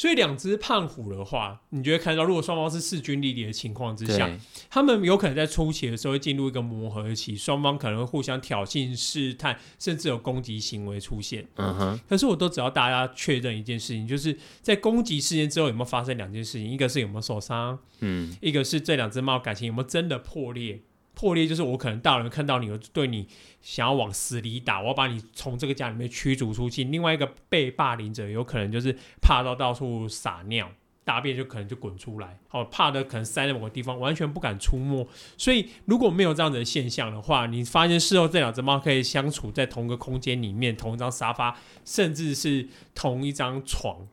[0.00, 4.34] 所以两只胖虎的话，你就会看到，如果双方是势均力敌的情况之下，
[4.70, 11.46] 他们有可能在初期的时候会进入一个磨合期，双方可能会互相挑衅、试探，甚至有攻击行为出现。
[11.56, 12.00] 嗯哼。
[12.08, 20.80] 可是我都只要大家确认一件事情，就是在攻击事件之后有没有发生两件事情，一个是有没有受伤，嗯，一个是这两只猫感情有没有真的破裂。
[21.20, 23.28] 破裂就是我可能大人看到你，对你
[23.60, 26.82] 想要往死里打，我要把你从这个家里面驱逐出去。
[26.84, 30.72] 另外一个被霸凌者有可能就是怕到到处撒尿、
[31.04, 32.38] 大便，就可能就滚出来。
[32.52, 35.06] 哦，怕的可能塞在某个地方，完全不敢出没。
[35.36, 41.54] 所以如果没有这样子的现象的话，你发现事后这两只猫可以相处在同个空间里面，同一张沙发，
[41.84, 44.08] 甚至是同一张床，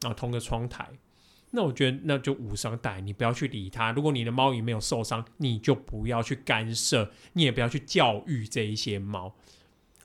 [0.00, 0.88] 啊，同个窗台。
[1.50, 3.90] 那我觉得那就无伤大雅，你不要去理它。
[3.92, 9.34] 如果你的猫也没有受伤，你就不要去干涉，你也不要去教育这一些猫。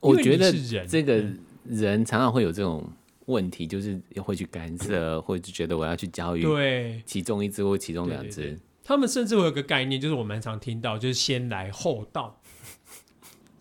[0.00, 0.52] 我觉得
[0.86, 1.24] 这个
[1.64, 2.86] 人常常会有这种
[3.26, 8.58] 问题，就是会去干涉，或者觉得我要去教育对其中一只或其中两只。
[8.82, 12.38] 他们甚至会有个概念，就是我蛮常听到，就是先来后到。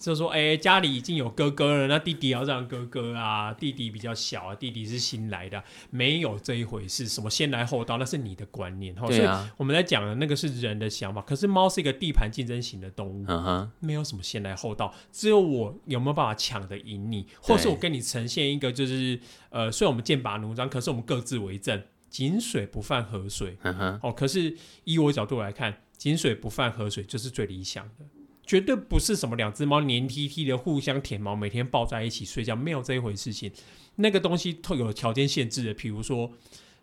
[0.04, 3.54] 就说，哎、欸，家里已经有哥哥了，那弟弟要让哥哥啊。
[3.54, 7.08] 弟弟比较小啊，弟弟是新来的，没有这一回事。
[7.08, 8.94] 什么先来后到，那是你的观念。
[8.96, 9.38] 对啊。
[9.38, 11.22] 所以我们在讲的那个是人的想法。
[11.22, 19.18] 可是猫是一个地盘竞争型的动物，嗯哼，没有什么先来后到，只有我有没有办法抢得赢你，或是我跟你呈现一个就是，
[19.52, 23.56] 呃，虽然我们剑拔弩张，可是我们各自为政，井水不犯河水。
[23.62, 24.00] 嗯哼。
[24.04, 28.06] 哦，可是以我角度来看，井水不犯河水就是最理想的。
[28.46, 33.52] 绝对不是什么两只猫黏 T T 的互相舔毛，每天抱在一起睡觉，没有这一回事情。
[33.96, 36.32] 那个东西特有条件限制的，比如说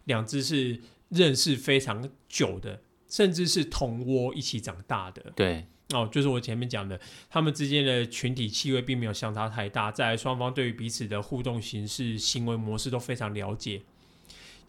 [0.04, 5.32] 两只是认识非常久的，甚至是同窝一起长大的。
[5.36, 13.82] 对，哦，就是我前面讲的，他们之间的群体气味并没有相差太大，在双方对于彼此的互动形式、行为模式都非常了解。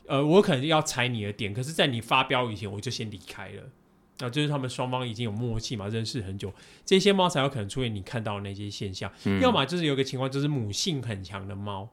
[0.08, 3.69] 呃，我可能要踩你的点，可是在你发飙以前，我就先离开了。
[4.19, 6.54] 那、啊、就是他们双方已经有默契嘛，认识很久，
[6.86, 9.12] 这些猫才有可能出现你看到的那些现象。
[9.26, 11.89] 嗯、要么就是有个情况，就是母性很强的猫，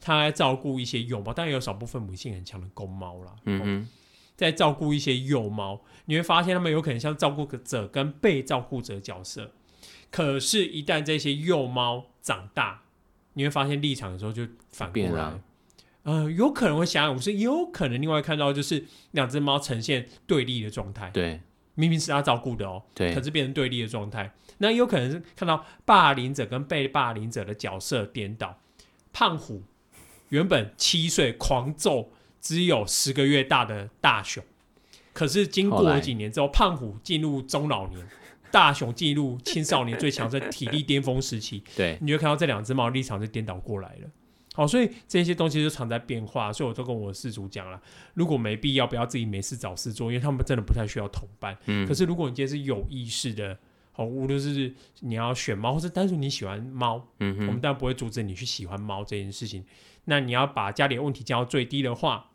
[0.00, 3.36] 它来照顾一些幼猫，当然有少部分母性很强的公猫啦。
[3.44, 3.88] 嗯哼，
[4.34, 9.52] 在照顾一些幼猫，你会发现它们有可能像照顾者跟被照顾者角色。
[10.10, 12.82] 可是，一旦这些幼猫长大，
[13.34, 15.40] 你会发现立场的时候就反过来。
[16.06, 21.10] 呃，有可能会想想，我是有可能另外看到，就是两只猫呈现对立的状态。
[21.10, 21.40] 对，
[21.74, 24.32] 明明是他照顾的哦，对，可是变成对立的状态。
[24.58, 28.56] 那有可能是看到霸凌者跟被霸凌者的角色颠倒。
[29.12, 29.64] 胖虎
[30.28, 34.44] 原本七岁狂揍只有十个月大的大熊，
[35.12, 38.06] 可是经过了几年之后，后胖虎进入中老年，
[38.52, 41.64] 大熊进入青少年最强盛体力巅峰时期。
[41.74, 44.08] 对，你就看到这两只猫立场就颠倒过来了。
[44.56, 47.78] 好，所以这些东西就常在变化，所以我都跟我的饲主讲了，
[48.14, 51.54] 如果没必要，不要自己没事找事做，因为他们真的不太需要同伴。
[51.66, 53.58] 嗯，可是如果你今天是有意识的，
[53.92, 59.62] 好，无论是你要选猫，或是单纯你喜欢猫，嗯，我们当然不会阻止你去喜欢猫这件事情。
[60.06, 62.30] 那你要把家里的问题降到最低的话，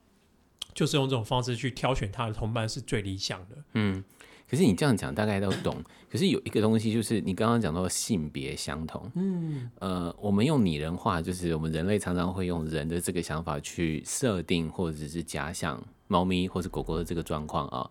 [0.76, 3.58] 就是用这种方式去挑选他的同伴是最理想的。
[3.74, 4.04] 嗯。
[4.52, 17.90] 可是你这样讲大概都懂，可是有一个东西就是你刚刚讲到性别相同，嗯，呃，我们用拟人化，就是我们人类常常会用人的这个想法去设定或者是假想猫咪或者狗狗的这个状况啊。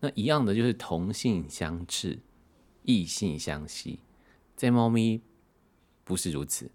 [0.00, 2.18] 那一样的就是同性相斥，
[2.82, 3.98] 异性相吸，
[4.54, 5.22] 在猫咪
[6.04, 6.70] 不是如此，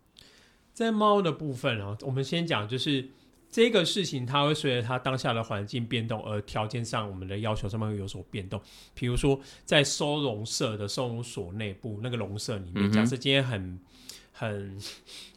[0.74, 3.10] 在猫的部分啊，我们先讲就是。
[3.50, 8.62] 这个事情它会随着它当下的环境变动，而条件上我们的要求上面会有所变动。
[8.94, 13.80] 比如说，在收容社的收容所内部那个笼舍里面，嗯、假设今天很
[14.32, 14.78] 很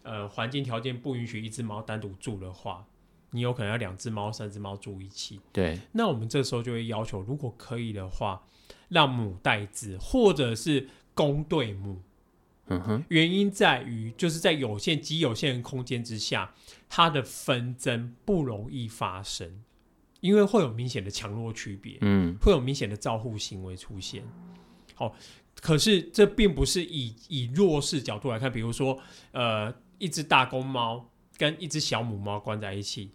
[0.03, 2.85] 呃环境条件不允许一只猫单独住的话，
[3.31, 5.41] 你有可能要两只猫、三只猫住一起。
[5.53, 8.43] 对，那我们这时候就会要求，如果可以的话，
[8.89, 12.03] 让母带子或者是公对母。
[12.71, 16.55] 嗯哼，原因在于就是在有限极有限的空间之下。
[16.93, 19.63] 它的纷争不容易发生，
[20.19, 24.25] 因为会有明显的强弱区别，嗯，会有明显的照护行为出现。
[24.97, 25.15] 好，
[25.61, 28.99] 可是这并不是以以弱势角度来看，比如说，
[29.31, 33.13] 呃，一只大公猫跟一只小母猫关在一起，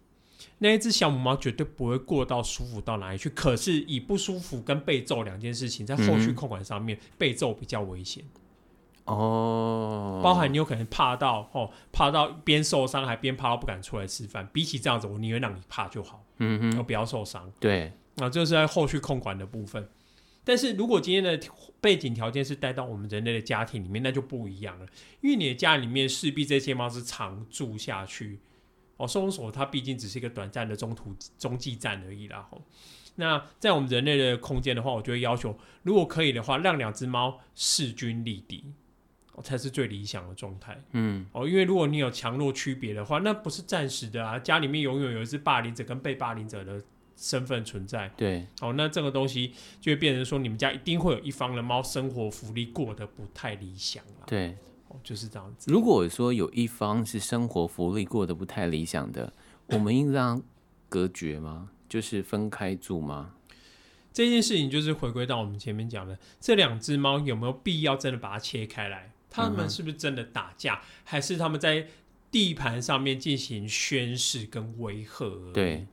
[0.56, 3.28] 那一只小母猫绝对不会过到舒服到哪里去。
[3.28, 8.24] 可是以不舒服跟被揍两件事情，在后续控管上面，嗯、被揍比较危险。
[9.06, 14.48] 哦，包含你有可能怕到哦，怕到边受伤还边怕到不敢出来吃饭。
[14.52, 17.50] 比起这样子，我宁愿让你怕就好，嗯哼，不要受伤。
[17.58, 19.88] 对，啊，这是在后续控管的部分。
[20.44, 21.40] 但是如果今天的
[21.80, 24.86] 背景条件是带到我们人类的家庭里面，那就不一样了，
[25.20, 28.38] 因为你的家里面势必这些猫是常住下去。
[28.96, 32.46] 哦，收容所它毕竟只是一个短暂的中途中继站而已啦。
[32.50, 32.62] 吼，
[33.16, 38.85] 那在我们人类的空间的话，我就会要求，如果可以的话，让两只猫势均力敌，哦，
[39.42, 40.80] 才是最理想的状态。
[40.92, 46.82] 嗯，哦，因为如果你有强弱区别的话，那不是暂时的啊，家里面永远有一只霸凌者跟被霸凌者的
[47.16, 48.10] 身份存在。
[48.16, 54.24] 对，哦，那这个东西就会变成说，你们家一定会有一方的猫生活福利过得不太理想了。
[54.26, 54.56] 对。
[55.04, 55.70] 就是这样子。
[55.70, 59.30] 如果说有一方是生活福利过得不太理想的，
[59.66, 60.42] 我们应当
[60.88, 61.68] 隔绝吗？
[61.86, 63.34] 就是分开住吗？
[64.10, 69.12] 这件事情就是回归到我们前面讲的，这两只猫有没有必要真的把它切开来？
[69.44, 71.86] 他们是不是真的打架，嗯、还是他们在
[72.30, 75.52] 地盘上面进行宣示跟威吓？
[75.52, 75.86] 对。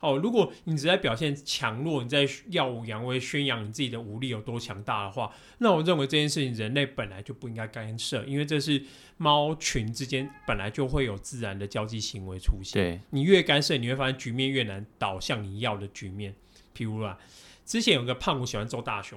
[0.00, 8.82] 哦，如果你只在表现强弱，你在耀武扬威，宣扬你自己的武力有多强大的话，那我认为这件事情人类本来就不应该干涉，因为这是
[9.16, 12.72] 猫群之间本来就会有自然的交际行为出现。
[12.72, 16.34] 对，你越干涉，你会发现局面越难导向你要的局面。
[16.76, 17.16] 譬如啊，
[17.64, 19.16] 之前有个胖虎喜欢揍大雄，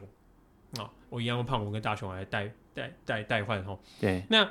[0.73, 3.81] 啊、哦，我一样用胖虎跟大雄来代代代代换吼。
[3.99, 4.47] 对，那。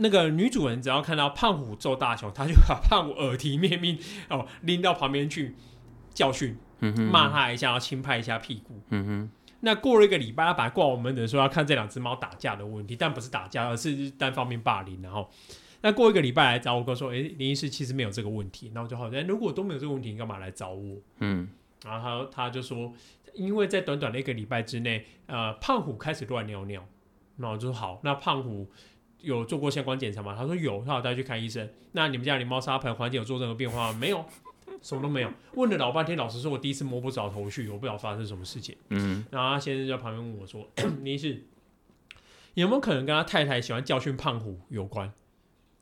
[0.00, 5.56] 那个女主人只要看到胖虎揍大雄，她就把胖虎耳提面命哦拎到旁边去
[6.14, 8.80] 教训，骂、嗯、他一下，然后轻拍一下屁股。
[8.90, 9.30] 嗯哼。
[9.60, 15.02] 那过了一个礼拜，他本来挂我们的说要看这两只猫打架的问题，但不是打架，而是单方面霸凌。
[15.02, 15.28] 然后，
[15.80, 20.96] 那过一个礼拜来找我哥说：“哎、欸，林医师其实没有这个问题。”那我就好像如果都没有这个问题，你干嘛来找我？
[21.18, 21.48] 嗯。
[21.84, 22.92] 然后他他就说，
[23.34, 26.86] 因为在短短的一个礼拜之内，呃，胖虎开始乱尿尿。
[27.38, 28.70] 那我就说好，那胖虎。
[29.20, 30.32] 有做过相关检查吗？
[30.38, 31.68] 他说有，他要带去看医生。
[31.90, 33.98] 那你们家里猫砂盆环境有做任何变化吗？
[33.98, 34.24] 没有，
[34.80, 35.32] 什么都没有。
[35.54, 38.76] 问了老半天，老实说，我第一次摸不着头绪，我不知道发生什么事情。
[38.90, 40.64] 嗯，然后他先生在旁边问我说
[41.02, 41.42] ：“你是
[42.54, 45.12] 有没有可能跟他太太喜欢教训胖虎有关？”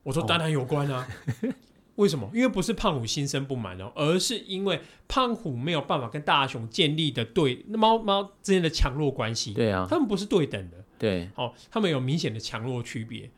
[0.03, 1.07] 我说：“当然有关啊。
[1.43, 1.53] 哦
[1.97, 2.31] ”为什么？
[2.33, 9.53] 因为不是胖虎心生不满哦，而是因为胖虎没有办法跟大雄建立的对猫猫之间的强弱关系。
[9.53, 10.86] 对啊，他们不是对等的。
[10.99, 13.31] 对，哦，他们有明显的强弱区别，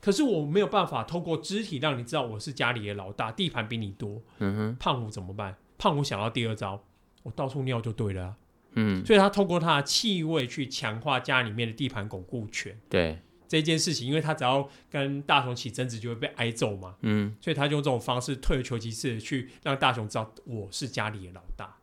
[0.00, 4.20] 可是我没有办法透过肢体让你知道我是家里的老大，地盘比你多。
[4.38, 5.56] 嗯哼，胖虎怎么办？
[5.78, 6.82] 胖虎想到第二招，
[7.22, 8.36] 我到处尿就对了啊。
[8.78, 12.78] 嗯，所以他透过他的气味去强化家里面的地盘巩固权。
[12.90, 16.96] 对这件事情，因为他只要跟大雄起争执，就会被挨揍嘛。
[17.00, 21.76] 嗯，所以他就用这种方式退而求其次去让大雄知道我是家里的老大。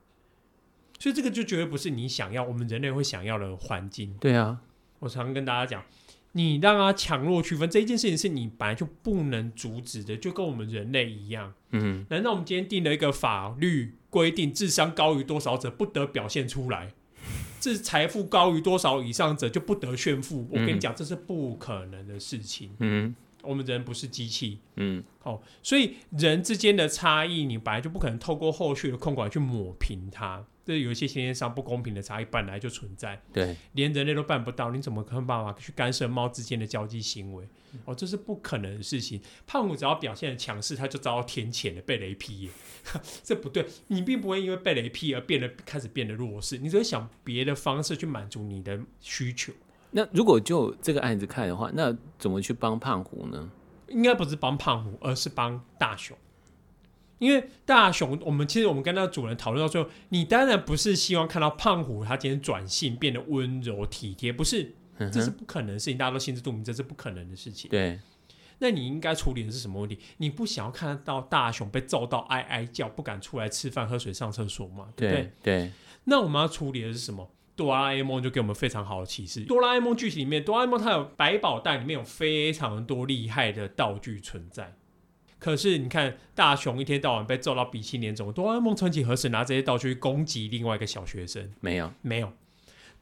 [1.00, 4.16] 所以这个就绝对不是你想要，我们人类会想要的环境。
[4.20, 4.62] 对啊。
[5.04, 5.84] 我常跟大家讲，
[6.32, 11.54] 你让他强弱区分这一件事情是你本来就不能阻止的，就跟我们人类一样。
[11.72, 16.94] 嗯，难道我们今天定了一个法律规定，智商高于多少者不得表现出来，
[17.60, 20.48] 这财富高于多少以上者就不得炫富？
[20.50, 22.72] 我跟你讲，这是不可能的事情。
[22.80, 24.60] 嗯，我们人不是机器。
[24.78, 30.46] 嗯，好，所以人之间的差异，你本来就不可能透过后续的控管去抹平它。
[30.66, 37.48] 这有一些先天上不公平的差异本来就存在，对，连人类都办不到，你怎么可能办法去干涉猫之间的交际行为？
[37.86, 39.20] 哦，这是不可能的事情。
[39.46, 42.50] 胖虎只要表现的强势，他就遭到天谴的，被雷劈。
[43.24, 49.52] 这不对，你并不会因为被雷劈而变得开始变得弱势，你只会想别的方式去满足你的需求。
[49.92, 53.52] 那如果就这个案子看的话，那怎么去帮胖虎呢？
[53.90, 56.18] 应该不是帮胖虎，而是帮大雄。
[57.20, 64.74] 因为大熊，我们其实我们跟那个主人讨论到最后，你当然不是希望看到胖虎他今天转性变得温柔体贴，不是，
[65.12, 67.70] 这是不可能的事情，大家都心知肚明，这是不可能的事情。
[67.70, 68.00] 对，
[68.60, 69.98] 那你应该处理的是什么问题？
[70.18, 74.90] 你不想要看到大熊被揍到哀哀叫，不敢出来吃饭、喝水、上厕所吗？
[74.96, 75.32] 对不对？
[75.42, 75.72] 对。
[76.06, 77.32] 那我们要处理的是什么？
[77.56, 79.46] 哆啦 A 梦就给我们非常好的启示。
[79.46, 84.76] 哆啦 A 梦剧情里面，哆啦 A 梦它有百宝袋，里面有非常多厉害的道具存在。
[85.44, 91.52] 可是你看，大雄一天到晚被揍到鼻青脸肿，哆啦 A 梦曾几何时拿这些道具去攻击另外一个小学生？
[91.60, 92.32] 没有，没有。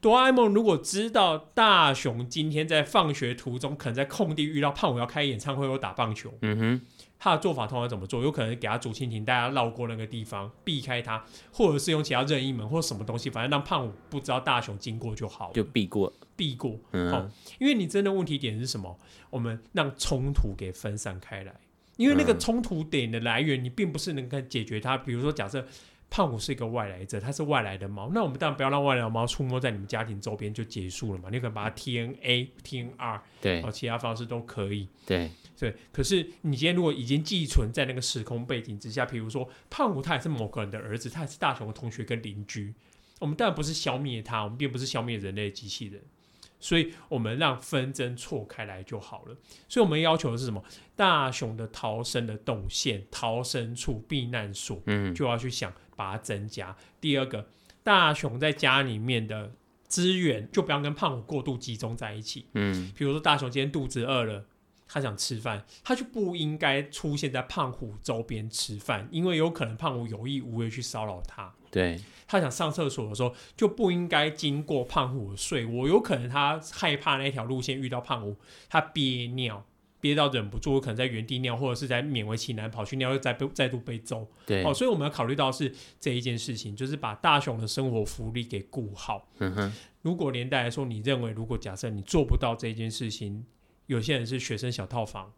[0.00, 6.80] 哆啦 A 梦如果知道大雄今天在放学途中可能在空地遇到胖虎要开演唱会或打棒球，嗯哼，
[7.16, 8.20] 他的做法通常怎么做？
[8.24, 16.76] 有可能给他竹蜻蜓，大家绕过那个地方，避开他，或者是用其他任意门或什么东西，反正让胖虎不知道大雄经过就好，就避过，避过。
[16.90, 17.30] 嗯，好，
[17.60, 18.98] 因为你真的问题点是什么？
[19.30, 21.54] 我们让冲突给分散开来。
[21.96, 24.96] 因为那个冲突点的来源，你并不是能够解决它。
[24.96, 25.66] 比如说，假设
[26.10, 31.28] 胖虎是一个外来者，它是外来的猫，那我们当然不要让外来的猫触摸在你们家庭周边就结束了嘛。
[31.30, 34.88] 你可能把它 TNA、TNR，对，然后其他方式都可以。
[35.06, 42.74] 对对，可是你今天如果已经寄存在那个时空背景之下，比如说胖虎他也是某个人的儿子，他也是大雄的同学跟邻居，
[43.20, 46.02] 我们当然不是消灭他，我们并不是消灭人类机器人。
[46.62, 49.36] 所以我们让纷争错开来就好了。
[49.68, 50.62] 所以我们要求的是什么？
[50.96, 56.74] 大熊的逃生的动线、逃生处、避难所，嗯，就要去想把它增加。
[57.00, 57.48] 第二个，
[57.82, 59.52] 大熊在家里面的
[59.88, 64.46] 资源就不要跟胖虎过度集中在一起，嗯，比如说大熊今天肚子饿了，
[64.86, 71.52] 他想吃饭，他就不应该出现在胖虎周边吃饭，因为有可能胖虎有意无意去骚扰他。
[71.72, 72.00] 对。
[72.28, 75.86] 他想上厕所的时候，就不应该经过胖虎的睡窝。
[75.86, 78.34] 有可能他害怕那条路线遇到胖虎，
[78.70, 79.62] 他憋尿
[80.00, 84.26] 憋到忍不住，可能在原地尿，或者是在勉为其难跑去尿，又再被再度被揍。
[84.46, 85.70] 对，哦，所以我们要考虑到是
[86.00, 89.28] 这一件事情，就是把大雄的生活福利给顾好。
[89.40, 93.44] 嗯哼，如果连带来说，你认为如果假设你做不到这一件事情，
[93.88, 95.30] 有些人是学生小套房，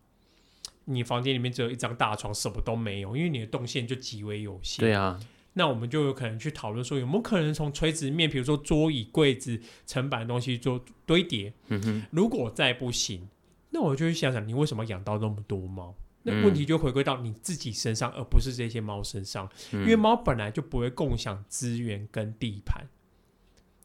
[0.85, 4.85] 你房间里面只有一张大床，什么都没有，因为你的动线就极为有限。
[4.85, 5.19] 对啊。
[5.55, 11.53] 那我们就有可能去讨论说，有没有可能从垂直面，比如说桌椅、柜子、层板的东西做堆叠？
[11.69, 12.03] 嗯哼。
[12.11, 13.29] 如果再不行，
[13.71, 15.95] 那我就去想想，你为什么养到那么多猫？
[16.25, 22.87] 那问题就回归到你自己身上，而不是这些猫身上，嗯、因为猫本来就不会共享资源跟地盘。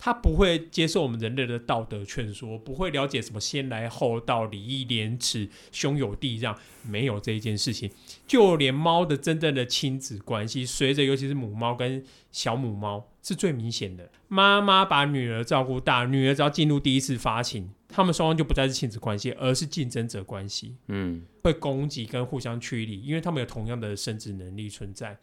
[0.02, 7.92] 他不会接受我们人类的道德劝说，不会了解什么先来后到、礼义廉耻、兄友弟让，没有这一件事情。
[8.26, 14.10] 就连猫的真正的亲子关系，随着尤其是母猫跟小母猫是最明显的。
[14.30, 20.78] 妈妈把女儿照顾大，女儿只要进入第一次发情，他们双方就不再是亲子关系，而是竞争者关系。
[20.88, 25.18] 嗯，会攻击跟互相驱离，因为他们有同样的生殖能力存在，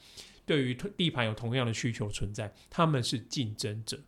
[0.45, 3.99] 对于地盘有同样的需求存在，他们是竞争者。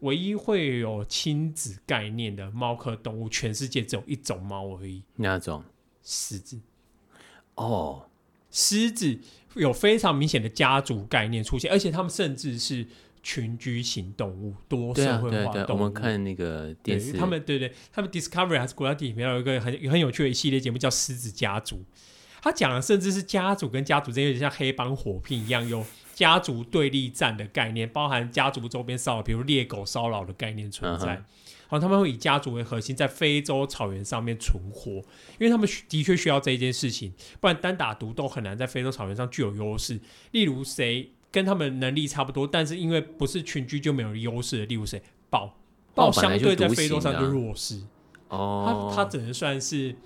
[0.00, 5.02] 唯一会有亲子概念的猫科动物，全世界只有一种猫而已。
[5.16, 5.62] 哪种？
[6.02, 6.58] 狮子。
[7.56, 8.08] 哦，
[8.50, 9.18] 狮子
[9.54, 12.86] 有非常明显的家族概念出现，而且他们甚至是
[13.28, 15.30] 群居型动物，多社会化动物。
[15.30, 21.76] 对啊，对对，我们看那个电视，他们对对，他们 Discovery 还是国家地理频道有一个很很有趣的一系列节目，叫《狮子家族》。
[22.40, 31.22] 他讲的甚至是家族跟家族之间有点像黑帮火拼一样，有家族对立战的概念，包含家族周边骚扰，比如猎狗骚扰的概念存在。
[31.66, 40.00] 好、uh 他们会以家族为核心，在非洲草原上面存活，因为他们的确需要这一件事情，不然单打独斗很难在非洲草原上具有优势。
[40.30, 45.56] 例如谁跟他们能力差不多，但是因为不是群居就没有优势的，例如谁豹，
[45.94, 47.82] 豹相对在非洲上就弱势。
[48.28, 49.96] 哦，他他只能算是。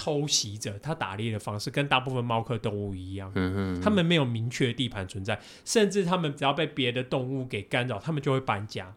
[0.00, 8.94] 偷袭者，他打猎的方式跟大部分猫科动物一样，嗯，他们没有明确的地盘存在，甚至他们只要被别的动物给干扰，他们就会搬家，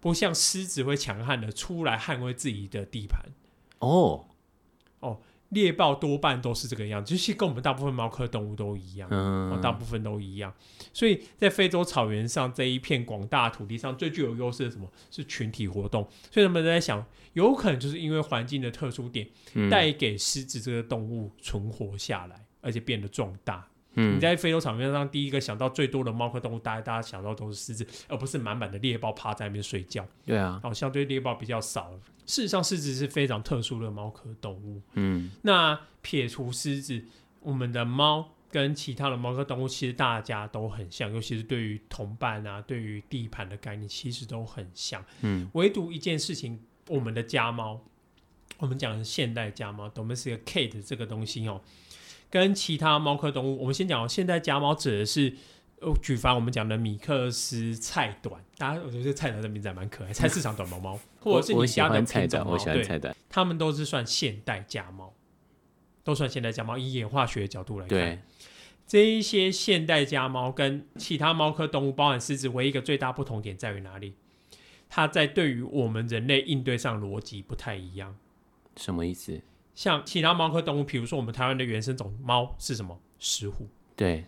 [0.00, 3.20] 不像狮子会强悍的出来捍卫自己的地盘。
[3.80, 4.24] 哦，哦。
[5.50, 10.52] 猎豹多半都是这个样子，就是跟我们大部分猫科动物都一样，嗯，大部分都一样。
[10.92, 16.06] 所以在非洲草原上这一片广大土地上，最具有优势的什么是群体活动？
[16.30, 19.26] 所以他们在想，有可能就是因为环境的特殊点，
[19.70, 23.67] 带给狮子这个动物存活下来，而且变得壮大。
[23.94, 30.06] 嗯，你在非洲场面上第一个想到最多的猫科动物，大家大家想到都是狮子，而不是满满的猎豹趴在那边睡觉。
[30.24, 31.90] 对啊，然后相对猎豹比较少。
[32.26, 34.80] 事实上，狮子是非常特殊的猫科动物。
[34.92, 37.02] 嗯，那撇除狮子，
[37.40, 45.02] 我们的猫跟其他的猫科动物其实大家都很像，尤其是对于同伴啊，对于地盘的概念，其实都很像。
[45.22, 47.80] 嗯，唯独一件事情，我们的家猫，
[48.58, 51.62] 我们讲的现代家猫，domestic cat 这个东西哦，
[52.30, 55.34] 跟其他猫科动物，我们先讲现代家猫指的是。
[55.80, 65.14] 哦，举凡我们讲的米克斯、菜短，大家我觉得菜短的名字还蛮可爱，菜市场短毛猫，或者是你家的品种猫，我喜欢菜短，他们都是算现代家猫，
[66.02, 66.76] 都算现代家猫。
[66.76, 68.20] 以演化学的角度来看，
[68.88, 74.14] 这一些现代家猫跟其他猫科动物，包含狮子，唯一一个最大不同点在于哪里？
[74.88, 78.16] 它在对于我们人类应对上逻辑不太一样。
[78.76, 79.40] 什么意思？
[79.78, 82.98] 像其他猫科动物，比如说我们台湾的原生种猫是什么？
[83.20, 83.68] 石虎。
[83.94, 84.24] 对。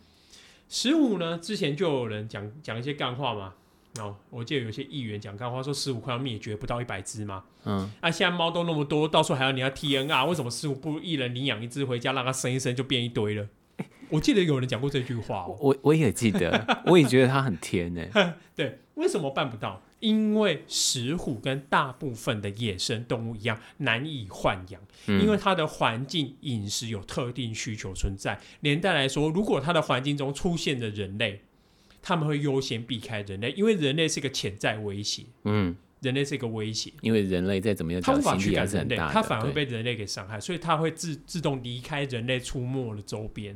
[0.68, 1.36] 石虎呢？
[1.38, 3.54] 之前就有人讲讲一些干话嘛。
[3.98, 7.42] 哦，我记得有些议员讲干话，说石虎快要灭绝，不到一百只嘛。
[7.64, 7.90] 嗯。
[8.00, 13.48] 啊，现在猫都那么多，到时候还要你要 TNR，为什么石虎不如一人领养一只回家，让它生一生就变一堆了？
[14.08, 18.06] 我记得有人讲过这句话，哦，我我也记得，我也觉得它很甜呢。
[18.54, 19.82] 对，为什么办不到？
[20.00, 28.40] 因为石虎跟大部分的野生动物一样难以豢养，嗯，因为它的环境饮食有特定需求存在。
[28.60, 31.42] 连带来说，如果它的环境中出现的人类，
[32.02, 35.24] 他们会优先避开人类，因为人类是一个潜在威胁。
[35.44, 35.76] 嗯。
[36.00, 43.54] 人类是一个威胁，因为人类再怎么样，它无法驱赶人类，他反而会被人类给伤害，所以它会自自动离开人类出没的周边。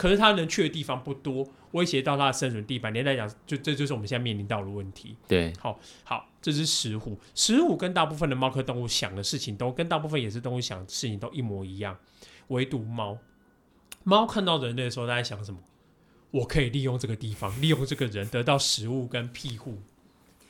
[0.00, 2.90] 可是他能去的地方不多，威胁到他的生存地盘。
[2.90, 5.14] 连带讲，就这就是我们现在面临到的问题。
[5.28, 7.18] 对，好，好，这是石虎。
[7.34, 11.98] 石虎跟大部分的猫科动物想的事情都跟大部分野生动物想的事情都一模一样，
[12.48, 13.18] 唯独猫。
[14.04, 15.60] 猫看到人类的时候，它在想什么？
[16.30, 19.82] 我可以利用这个地方，利用这个人得到食物跟庇护。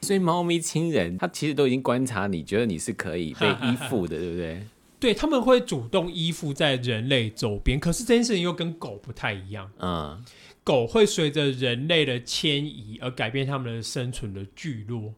[0.02, 4.64] 所以猫咪亲人，它其实都已经观察你，觉得你是可以被依附的， 对不对？
[5.00, 7.80] 对，他们会主动依附在人类周边。
[7.80, 9.72] 可是这件事情又跟狗不太一样。
[9.78, 10.22] 嗯，
[10.62, 15.14] 狗会随着人类的迁移而改变他们的生存的聚落。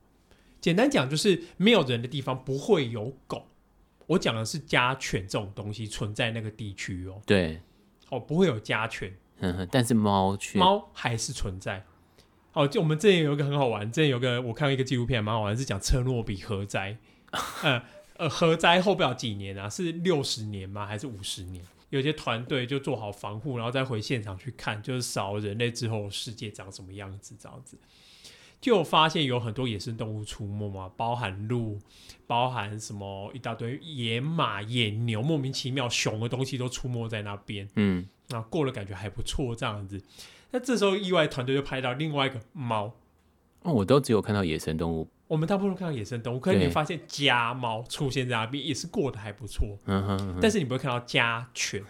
[0.60, 3.48] 简单讲，就是没有人的地方不会有狗。
[4.06, 7.20] 我讲的是家犬这种东西存在那个地区哦。
[7.26, 7.60] 对，
[8.08, 9.12] 哦，不会有家犬。
[9.40, 11.84] 嗯，但是猫却猫还是存在。
[12.52, 16.96] 哦，就我们之前有一个很好玩，之前有个我看到一个纪录片蛮好玩，是讲车诺比核灾。
[17.64, 17.82] 呃
[18.16, 20.86] 呃，核灾后不了几年啊，是六十年吗？
[20.86, 21.64] 还是五十年？
[21.90, 27.76] 有些团队就做好防护，然后再回现场去看，就是少人类之后世界长什么样子，这样子。
[28.60, 31.78] 就发现有很多野生动物出没嘛，包含鹿，
[32.28, 37.68] 包含什么一大堆野马、野牛，莫名其妙熊的东西都出没在那边。
[37.74, 40.00] 嗯，那过了感觉还不错，这样子。
[40.52, 42.94] 那这时候，意外团队就拍到另外一个猫。
[43.62, 45.08] 哦，我都只有看到野生动物。
[45.26, 49.78] 我们大部分看到野生动物，可是你发现家猫出现在那边也是过得还不错。
[49.86, 50.38] 嗯哼，嗯哼。
[50.40, 51.82] 但是你不会看到家犬。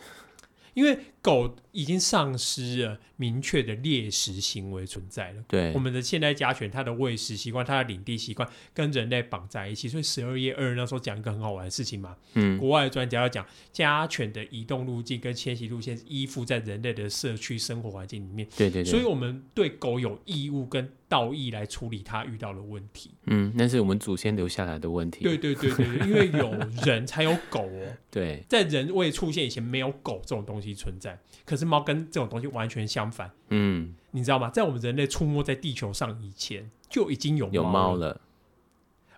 [0.74, 5.44] 因为狗已经丧失了明确的猎食行为存在了。
[5.46, 9.88] 对，我们的现代家犬，它的喂食习惯、它的领地习惯跟人类绑在一起。
[9.88, 12.16] 所以十二月二日那时候讲一个很好玩的事情嘛。
[12.34, 12.58] 嗯。
[12.58, 18.46] 国外的专家要讲家犬的移动路径跟迁徙路线依附在人类的社区生活环境里面。
[18.56, 18.90] 对对对。
[18.90, 23.12] 所以我们对狗有义务跟道义来处理它遇到的问题。
[23.26, 25.22] 嗯，那是我们祖先留下来的问题。
[25.22, 26.52] 对对对对，因为有
[26.84, 27.96] 人才有狗哦。
[28.10, 31.11] 对，在人未出现以前，没有狗这种东西存在。
[31.44, 33.30] 可是猫跟这种东西完全相反。
[33.48, 34.50] 嗯，你知道吗？
[34.50, 38.20] 在我们人类出没在地球上以前，就已经有猫了，有猫了。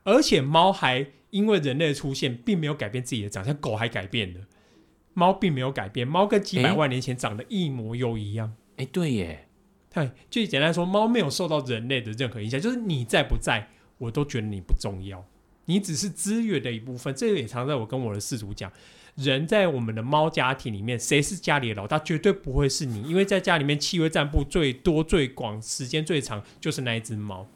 [0.03, 4.41] 而且猫还因为人类的出现，并没有改变自己的长相，狗还改变了。
[5.15, 8.55] 猫并没有改变，猫跟几百万年前长得一模又一样。
[8.77, 9.49] 哎、欸，对耶。
[9.93, 15.25] 对，就简单说，猫没有受到人类的任何影响，就是你在不在，我都觉得你不重要，
[15.67, 17.15] 你只是资源的一部分。
[17.15, 18.73] 这个也常在我跟我的饲主讲，
[19.17, 27.47] 人在我们的猫家庭里面，谁是家里的老大，绝对不会是你，因为在家里面气味占布最多、最广、时间最长，就是那一只猫。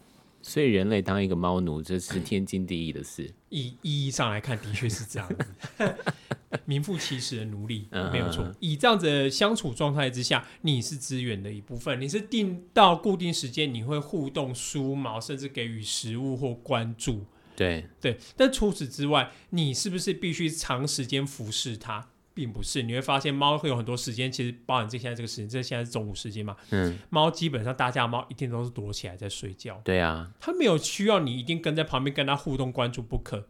[0.40, 3.28] 所以人类当一个猫奴，这是天经地义的事。
[3.48, 5.94] 以意义上来看，的确是这样子。
[6.64, 8.48] 名副其实的奴隶，没有错。
[8.60, 17.24] 以这样子的相处状态之下，你是资源的一部分，你是定到固定时间，你会互动、梳毛，甚至给予食物或关注。
[17.58, 22.06] 对对，但除此之外，你是不是必须长时间服侍它？
[22.32, 26.56] 并不是，你会发现猫会有很多时间，其实包含这现在这个时间，这现在是中午时间嘛。
[26.70, 29.80] 嗯，猫基本上大家猫一定都是躲起来在睡觉。
[29.82, 33.48] 对啊，它没有需要你一定跟在旁边跟它互动关注不可。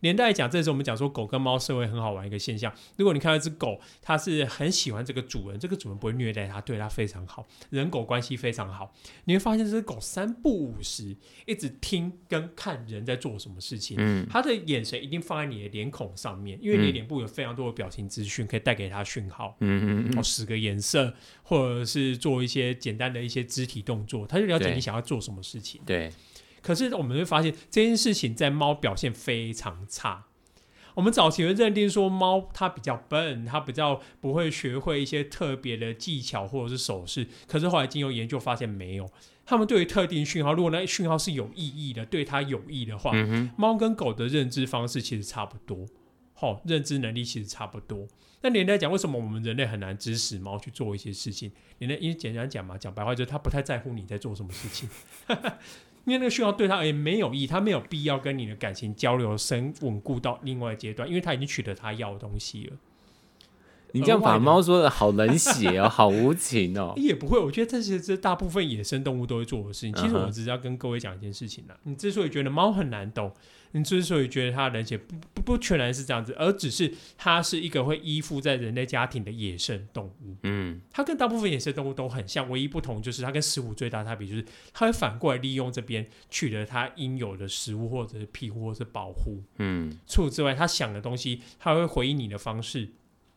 [0.00, 2.72] 连带讲，这时候我们讲说狗跟猫社会很好玩一个现象。
[2.96, 8.94] 如果你看到一只狗，它是很喜欢这个主人，这个主人不会虐待它，对它非常好，人狗关系非常好。
[9.24, 13.96] 你会发现这只狗三不五时，一直听跟看人在做什么事情。
[13.98, 19.56] 嗯，它的眼神一定放在你的脸孔上面，因为你的脸部有非常多的表情资讯可以带给它讯号。
[19.60, 25.80] 嗯嗯嗯，使个颜色，或者是做一些简单的一些肢体动作，它就了解你想要做什么事情。
[25.84, 26.10] 对。
[26.62, 30.26] 可是我们会发现这件事情在猫表现非常差。
[30.94, 37.26] 我们早期会认定说猫它比较笨，它比较不会学会一些特别的技巧或者是手势。
[37.46, 39.08] 可是后来经由研究发现没有，
[39.46, 43.12] 它们对于特定讯号，如果那讯号是有意义的，对它有益的话，
[43.56, 45.86] 猫跟狗的认知方式其实差不多，
[46.34, 48.08] 好，认知能力其实差不多。
[48.42, 51.52] 那连带讲，为什么我们人类很难指使猫去做一些事情？
[51.78, 54.88] 连带因为简单讲嘛，讲白话就是它不太在乎你在做什么事情。
[56.04, 62.76] 因为那个讯号对他而言没有意义，他没有必要跟你的感情交流深稳固到另外阶段，因为他已经取得他要的东西了。
[63.92, 66.94] 你这样把猫说的好冷血哦，好无情哦。
[66.96, 69.94] 也不会，我觉得这是这大部分野生动物都会做的事情。
[69.94, 71.76] 其实我只是要跟各位讲一件事情啦。
[71.82, 73.32] 你之所以觉得猫很难懂。
[73.72, 80.36] 你之所以觉得它冷血，不不不全然是这样子，而只是它是一个会依附在人类家庭的野生动物。
[80.42, 89.40] 嗯，它跟大部分野生动物都很像，唯一不同就是它跟食物最大差别就是它会反过来利用这边取得它应有的食物或者是庇护或者是保护。
[89.58, 92.88] 嗯，除此之外，它想的东西，它会回应你的方式，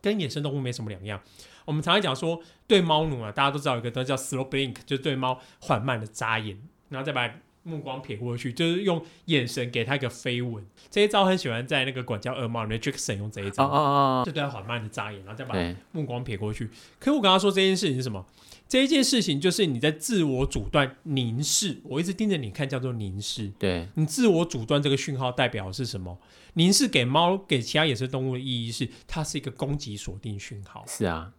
[0.02, 1.20] 跟野生动物没什么两样。
[1.64, 6.58] 我们常常讲说，对猫奴啊，大家都知道有一个东西叫 slow blink，就是对猫缓慢的眨眼，
[6.88, 7.32] 然后再把
[7.64, 10.64] 目光撇过去，就是用眼神给它一个飞吻。
[10.88, 15.54] 这一招很喜欢在那个管教恶猫里面，Jackson 用这一招，哦哦哦，就对它缓慢的眨眼，然后再把
[15.90, 16.70] 目光撇过去。
[16.98, 18.24] 可是我刚刚说这件事情是什么？
[18.66, 23.52] 这一件事情就是你在自我阻断凝视，我一直盯着你看，叫做凝视。
[23.58, 26.18] 对，你自我阻断这个讯号代表的是什么？
[26.54, 30.84] 凝视给猫给其他野生动物的意义是，它是一个攻击锁定讯号。
[30.88, 31.32] 是啊，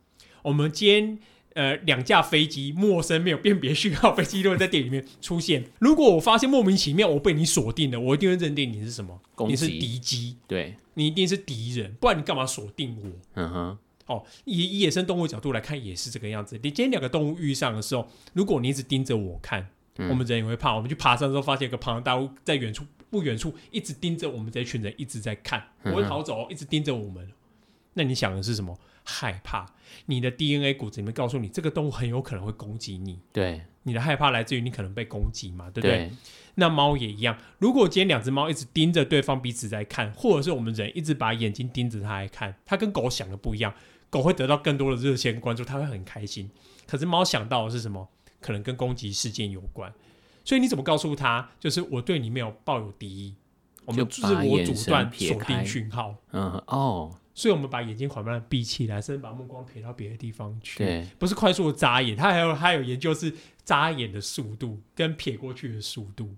[0.43, 1.19] 我们今天
[1.55, 5.65] 呃两架飞机，陌生没有辨别讯号飞机都会在店里面出现。
[5.79, 9.19] 如果我发现莫名其妙我被你锁定了，我一定会认定你是什么？
[9.47, 13.09] 你是敌机，对，你一定是敌人，不然你干嘛锁定我？
[13.33, 13.77] 嗯哼。
[14.07, 16.59] 哦，以以野生动物角度来看，也是这个样子。
[16.61, 20.75] 你今天两个动物遇上的时候，如果你一直盯着我看，嗯、我们人也会怕。
[20.75, 27.27] 我们去爬山的时候，发现一个庞然大物在远处不远处一直盯着我们这一群人，一直在看，不会逃走，一直盯着我们。
[27.95, 28.77] 那你想的是什么？
[29.05, 29.65] 害怕。
[30.07, 33.21] 你的 DNA 骨子里面告诉你，这个动物很有可能会攻击你。
[33.31, 36.09] 对，你的害怕来自于你可能被攻击嘛，对不对？
[36.09, 36.11] 对。
[36.55, 37.37] 那猫也一样。
[37.59, 43.73] 如果今天两只猫一直盯着对方彼此在看，或者是我们人一直把眼睛盯着它来看，它跟狗想的不一样。
[44.09, 46.49] 狗会得到更多的热线关注，它会很开心。
[46.87, 48.09] 可是猫想到的是什么？
[48.39, 49.93] 可能跟攻击事件有关。
[50.43, 51.49] 所以你怎么告诉他？
[51.59, 53.35] 就是我对你没有抱有敌意，
[53.85, 56.15] 我们自我阻断锁定讯号。
[56.31, 60.79] 嗯哦，所以我们把眼睛缓慢的闭起来，甚至把目光撇到别的地方去。
[60.79, 63.31] 对，不是快速的眨眼，它还有还有研究是
[63.63, 66.33] 眨眼的速度跟撇过去的速度。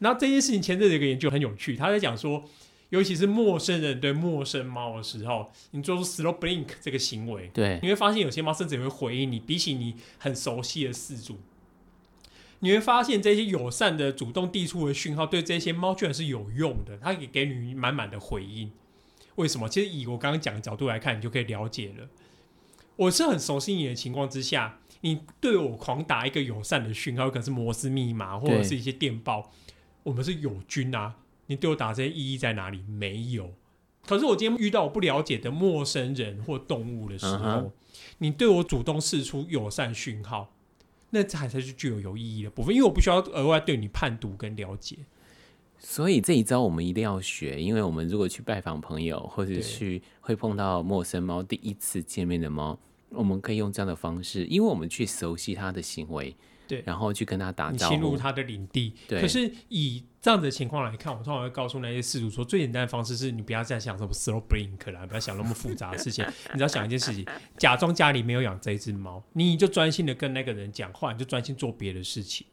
[0.00, 2.42] 然后这件事情前阵子有一个研究很有趣，他在讲说。
[2.90, 11.38] 尤其是陌生人对陌生猫的时候，你做出 slow blink 这个行为，对，你会发现有些猫甚至也会回应你，比起你很熟悉的饲主，
[12.58, 18.72] 你会发现这些友善的主动递出的讯号，对这些猫居然是有用的，它可以给你满满的回应。
[19.40, 19.68] 为什么？
[19.68, 22.08] 其实以我刚刚讲的角度来看，你就可以了解了。
[22.96, 29.50] 我是很熟悉你的情况之下，你对我狂打一个友善的讯号，可能是摩斯密码或者是一些电报，
[30.02, 31.16] 我们是友军啊。
[31.46, 32.82] 你对我打这些意义在哪里？
[32.86, 33.54] 没有。
[34.06, 37.70] 可是我今天遇到我不了解的陌生人或动物的时候，uh -huh.
[38.18, 40.54] 你对我主动释出友善讯号，
[41.10, 42.74] 那才才是具有有意义的部分。
[42.74, 44.96] 因为我不需要额外对你判读跟了解。
[45.80, 52.78] 所以这一招我们一定要学，因为我们如果去拜访朋友，或者去会碰到陌生猫，第一次见面的猫，
[53.08, 56.36] 我们可以用这样的方式，因为我们去熟悉它的行为。
[56.68, 58.94] 对，然后去跟它打招呼，侵入它的领地。
[59.08, 66.24] 对，可是以这样子的情况来看，我通常会告诉那些事主说，最简单的方式是你不要再想什么 slow blink 了，不要想那么复杂的事情。
[66.54, 67.26] 你只要想一件事情，
[67.58, 72.46] 假装家里没有养这一只猫，你就专心的跟那个人讲话，你就专心做别的事情。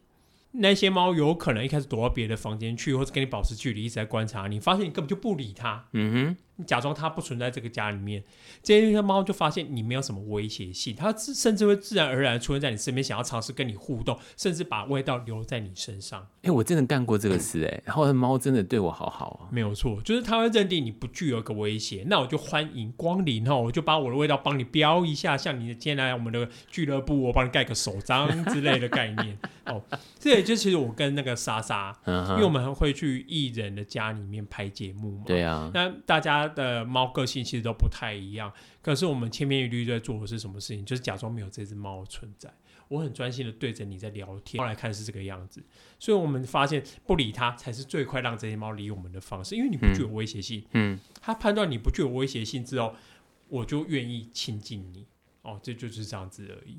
[0.60, 5.86] 那些猫有可能一开始躲到别的房间去，或者跟你保持距离，一直在观察你，发现你根本就不理它。
[5.93, 6.38] 嗯哼。
[6.58, 8.24] 你假装它不存在这个家里面，
[8.64, 16.22] 这些猫就发现你没有什么威胁性，它甚至会自然而然出现在你身边，想要尝试跟你互动，甚至把味道留在你身上。
[16.38, 19.49] 哎、欸，我真的干过这个事哎、欸，然后猫真的对我好好啊。
[19.51, 29.38] 没有错，就是它会认定你不具有一个威胁，那我就欢迎光临哈，我就把我的味道帮你标一下，像你今天来我们的俱乐部，我帮你盖个手章之类的概念
[29.68, 29.84] 哦。
[30.18, 35.24] 这也就其实我跟那个莎莎，因为我们会去艺人的家里面拍节目嘛。
[35.28, 36.47] 对啊，那大家。
[36.48, 40.86] 的猫个性其实都不太一样，可是我们千篇一律在做的是什么事情？
[40.86, 42.54] 就是假装没有这只猫存在。
[42.89, 45.62] 我很专心的对着你在聊天，后来看是这个样子，
[46.00, 50.64] 所以我们发现不理它才是最快让这些猫理我们的方式，因为你不具有威胁性。
[50.72, 52.95] 嗯，它判断你不具有威胁性之后，
[53.50, 55.06] 我就愿意亲近你。
[55.41, 56.78] 哦，这就是这样子而已。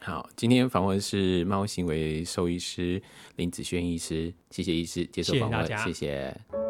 [0.00, 3.02] 好，今天访问是猫行为兽医师
[3.36, 5.84] 林子轩医师，谢谢医师接受访问，谢谢。
[5.84, 6.69] 谢谢